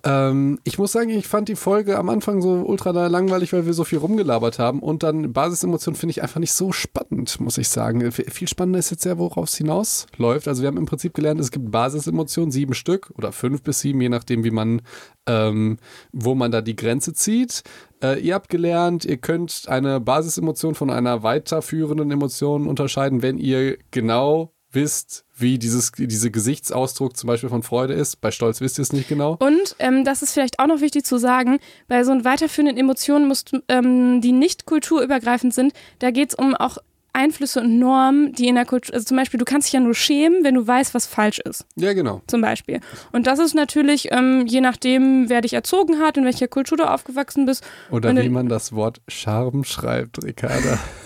[0.06, 3.72] Ähm, ich muss sagen, ich fand die Folge am Anfang so ultra langweilig, weil wir
[3.72, 4.78] so viel rumgelabert haben.
[4.78, 8.00] Und dann Basisemotionen finde ich einfach nicht so spannend, muss ich sagen.
[8.02, 10.46] F viel spannender ist jetzt ja, worauf es hinausläuft.
[10.46, 14.00] Also wir haben im Prinzip gelernt, es gibt Basisemotionen, sieben Stück oder fünf bis sieben,
[14.00, 14.82] je nachdem, wie man,
[15.26, 15.78] ähm,
[16.12, 17.64] wo man da die Grenze zieht.
[18.00, 23.76] Äh, ihr habt gelernt, ihr könnt eine Basisemotion von einer weiterführenden Emotion unterscheiden, wenn ihr
[23.90, 28.20] genau wisst, wie dieses, diese Gesichtsausdruck zum Beispiel von Freude ist.
[28.20, 29.36] Bei Stolz wisst ihr es nicht genau.
[29.40, 31.58] Und ähm, das ist vielleicht auch noch wichtig zu sagen,
[31.88, 36.78] bei so weiterführenden Emotionen, musst, ähm, die nicht kulturübergreifend sind, da geht es um auch
[37.16, 39.94] Einflüsse und Normen, die in der Kultur, also zum Beispiel, du kannst dich ja nur
[39.94, 42.20] schämen, wenn du weißt, was falsch ist, Ja, genau.
[42.26, 42.80] zum Beispiel.
[43.10, 46.84] Und das ist natürlich, ähm, je nachdem, wer dich erzogen hat, in welcher Kultur du
[46.84, 47.64] aufgewachsen bist.
[47.90, 50.78] Oder wie man das Wort Charme schreibt, Ricarda.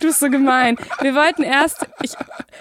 [0.00, 0.76] Du bist so gemein.
[1.02, 2.12] Wir wollten erst, ich,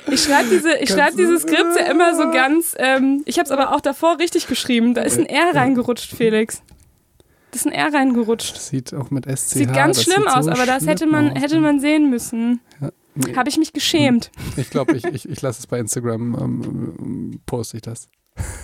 [0.08, 3.74] ich schreibe diese, ich schreib diese Skripte immer so ganz, ähm, ich habe es aber
[3.74, 4.94] auch davor richtig geschrieben.
[4.94, 6.62] Da ist ein R reingerutscht, Felix.
[7.52, 8.56] Das ist ein R reingerutscht.
[8.56, 9.54] Das sieht auch mit SCH.
[9.54, 11.42] Sieht ganz schlimm sieht aus, so aber das hätte man, aus.
[11.42, 12.60] hätte man sehen müssen.
[13.16, 14.32] Nee, Habe ich mich geschämt.
[14.56, 18.08] ich glaube, ich, ich, ich lasse es bei Instagram, ähm, poste ich das.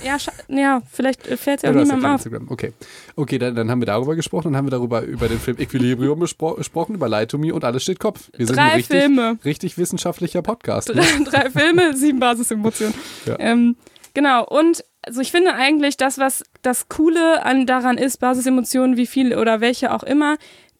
[0.03, 0.17] Ja,
[0.47, 2.25] ja vielleicht fällt es ja Ja, niemandem auf.
[2.25, 2.47] Instagram.
[2.49, 2.73] Okay,
[3.15, 6.19] okay dann, dann haben wir darüber gesprochen, dann haben wir darüber über den Film Equilibrium
[6.19, 8.29] gesprochen, über Lie to Me und alles steht Kopf.
[8.35, 9.37] Wir sind ein Drei richtig, Filme.
[9.43, 10.89] richtig wissenschaftlicher Podcast.
[10.89, 11.01] Ne?
[11.01, 12.93] Drei, drei Filme, sieben Basisemotionen.
[13.25, 13.35] Ja.
[13.39, 13.75] Ähm,
[14.13, 19.05] genau, und also ich finde eigentlich, das, was das Coole an, daran ist, Basisemotionen, wie
[19.05, 20.37] viel oder welche auch immer,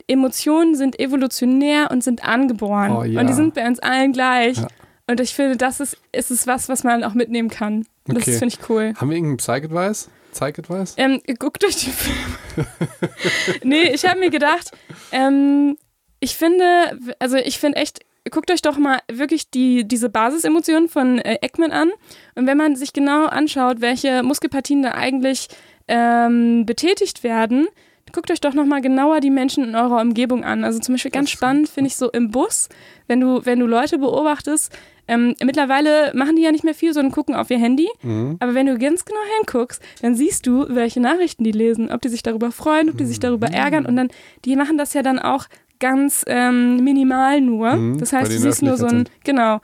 [0.08, 2.92] Emotionen sind evolutionär und sind angeboren.
[2.92, 3.22] Oh, ja.
[3.22, 4.58] Und die sind bei uns allen gleich.
[4.58, 4.68] Ja.
[5.08, 7.86] Und ich finde, das ist, ist es was, was man auch mitnehmen kann.
[8.10, 8.20] Okay.
[8.26, 8.94] Das finde ich cool.
[8.96, 10.10] Haben wir irgendeinen Psych-Advice?
[10.34, 10.96] Psych-Advice?
[10.98, 12.68] Ähm, guckt euch die Filme.
[13.64, 14.72] nee, ich habe mir gedacht,
[15.12, 15.78] ähm,
[16.20, 18.00] ich finde, also ich finde echt,
[18.30, 21.92] guckt euch doch mal wirklich die, diese Basisemotionen von äh, Eckman an.
[22.36, 25.48] Und wenn man sich genau anschaut, welche Muskelpartien da eigentlich
[25.88, 27.68] ähm, betätigt werden,
[28.12, 30.64] guckt euch doch nochmal genauer die Menschen in eurer Umgebung an.
[30.64, 32.70] Also zum Beispiel ganz spannend finde ich so im Bus,
[33.08, 34.72] wenn du, wenn du Leute beobachtest,
[35.08, 37.88] ähm, mittlerweile machen die ja nicht mehr viel, sondern gucken auf ihr Handy.
[38.02, 38.38] Mhm.
[38.40, 42.10] Aber wenn du ganz genau hinguckst, dann siehst du, welche Nachrichten die lesen, ob die
[42.10, 43.86] sich darüber freuen, ob die sich darüber ärgern.
[43.86, 44.10] Und dann,
[44.46, 45.46] die machen das ja dann auch
[45.80, 47.76] ganz ähm, minimal nur.
[47.76, 49.60] Mhm, das heißt, du siehst nur so ein, genau,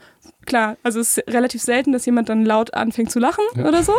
[0.46, 3.66] klar, also es ist relativ selten, dass jemand dann laut anfängt zu lachen Ja.
[3.66, 3.94] oder so.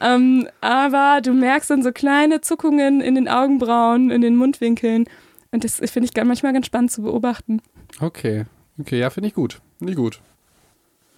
[0.00, 5.04] Ähm, aber du merkst dann so kleine Zuckungen in den Augenbrauen, in den Mundwinkeln.
[5.52, 7.60] Und das finde ich manchmal ganz spannend zu beobachten.
[8.00, 8.46] Okay.
[8.80, 9.60] Okay, ja, finde ich gut.
[9.78, 10.20] Finde ich gut.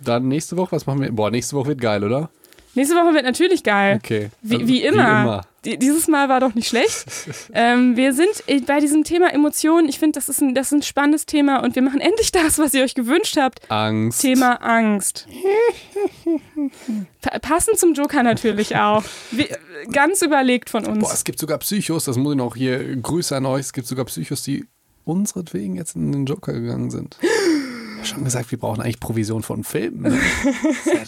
[0.05, 1.11] Dann nächste Woche, was machen wir?
[1.13, 2.31] Boah, nächste Woche wird geil, oder?
[2.77, 4.01] Nächste Woche wird natürlich geil.
[4.03, 4.31] Okay.
[4.43, 4.97] Wie, Also, wie immer.
[5.07, 5.41] Wie immer.
[5.65, 7.07] Die, dieses Mal war doch nicht schlecht.
[7.55, 9.89] ähm, wir sind äh, bei diesem Thema Emotionen.
[9.89, 12.59] Ich finde, das, ist ein- das ist ein spannendes Thema und wir machen endlich das,
[12.59, 13.71] was ihr euch gewünscht habt.
[13.71, 14.21] Angst.
[14.23, 15.27] Thema Angst.
[17.23, 19.05] Pa passend zum Joker natürlich auch.
[19.31, 19.49] Wie,
[19.93, 20.99] ganz überlegt von uns.
[20.99, 23.87] Boah, es gibt sogar Psychos, das muss ich noch hier, Grüße an euch, es gibt
[23.87, 24.67] sogar Psychos, die
[25.05, 27.17] unseretwegen jetzt in den Joker gegangen sind.
[28.05, 30.03] Ich hab schon gesagt, wir brauchen eigentlich Provision von Filmen.
[30.03, 30.19] Ne?
[30.95, 31.05] Ja,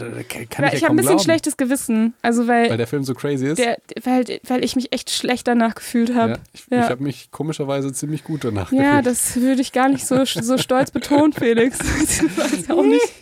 [0.51, 2.14] kann ich ich ja habe ein bisschen glauben, schlechtes Gewissen.
[2.22, 3.59] Also weil, weil der Film so crazy ist.
[3.59, 6.32] der, weil, weil ich mich echt schlecht danach gefühlt habe.
[6.32, 6.84] ja, ich Ja.
[6.84, 9.07] ich habe mich komischerweise ziemlich gut danach Ja, gefühlt.
[9.07, 11.78] das würde ich gar nicht so, so stolz betonen, Felix.
[12.01, 13.12] Das weiß auch nicht.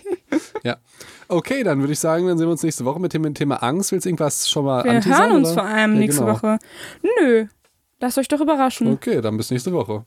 [0.63, 0.77] Ja.
[1.29, 3.93] Okay, dann würde ich sagen, dann sehen wir uns nächste Woche mit dem Thema Angst.
[3.93, 5.63] Willst du irgendwas schon mal Wir hören uns oder?
[5.63, 6.35] vor allem Ja, nächste genau.
[6.35, 6.59] Woche.
[7.21, 7.47] Nö,
[8.01, 8.93] lasst euch doch überraschen.
[8.93, 10.05] Okay, dann bis nächste Woche.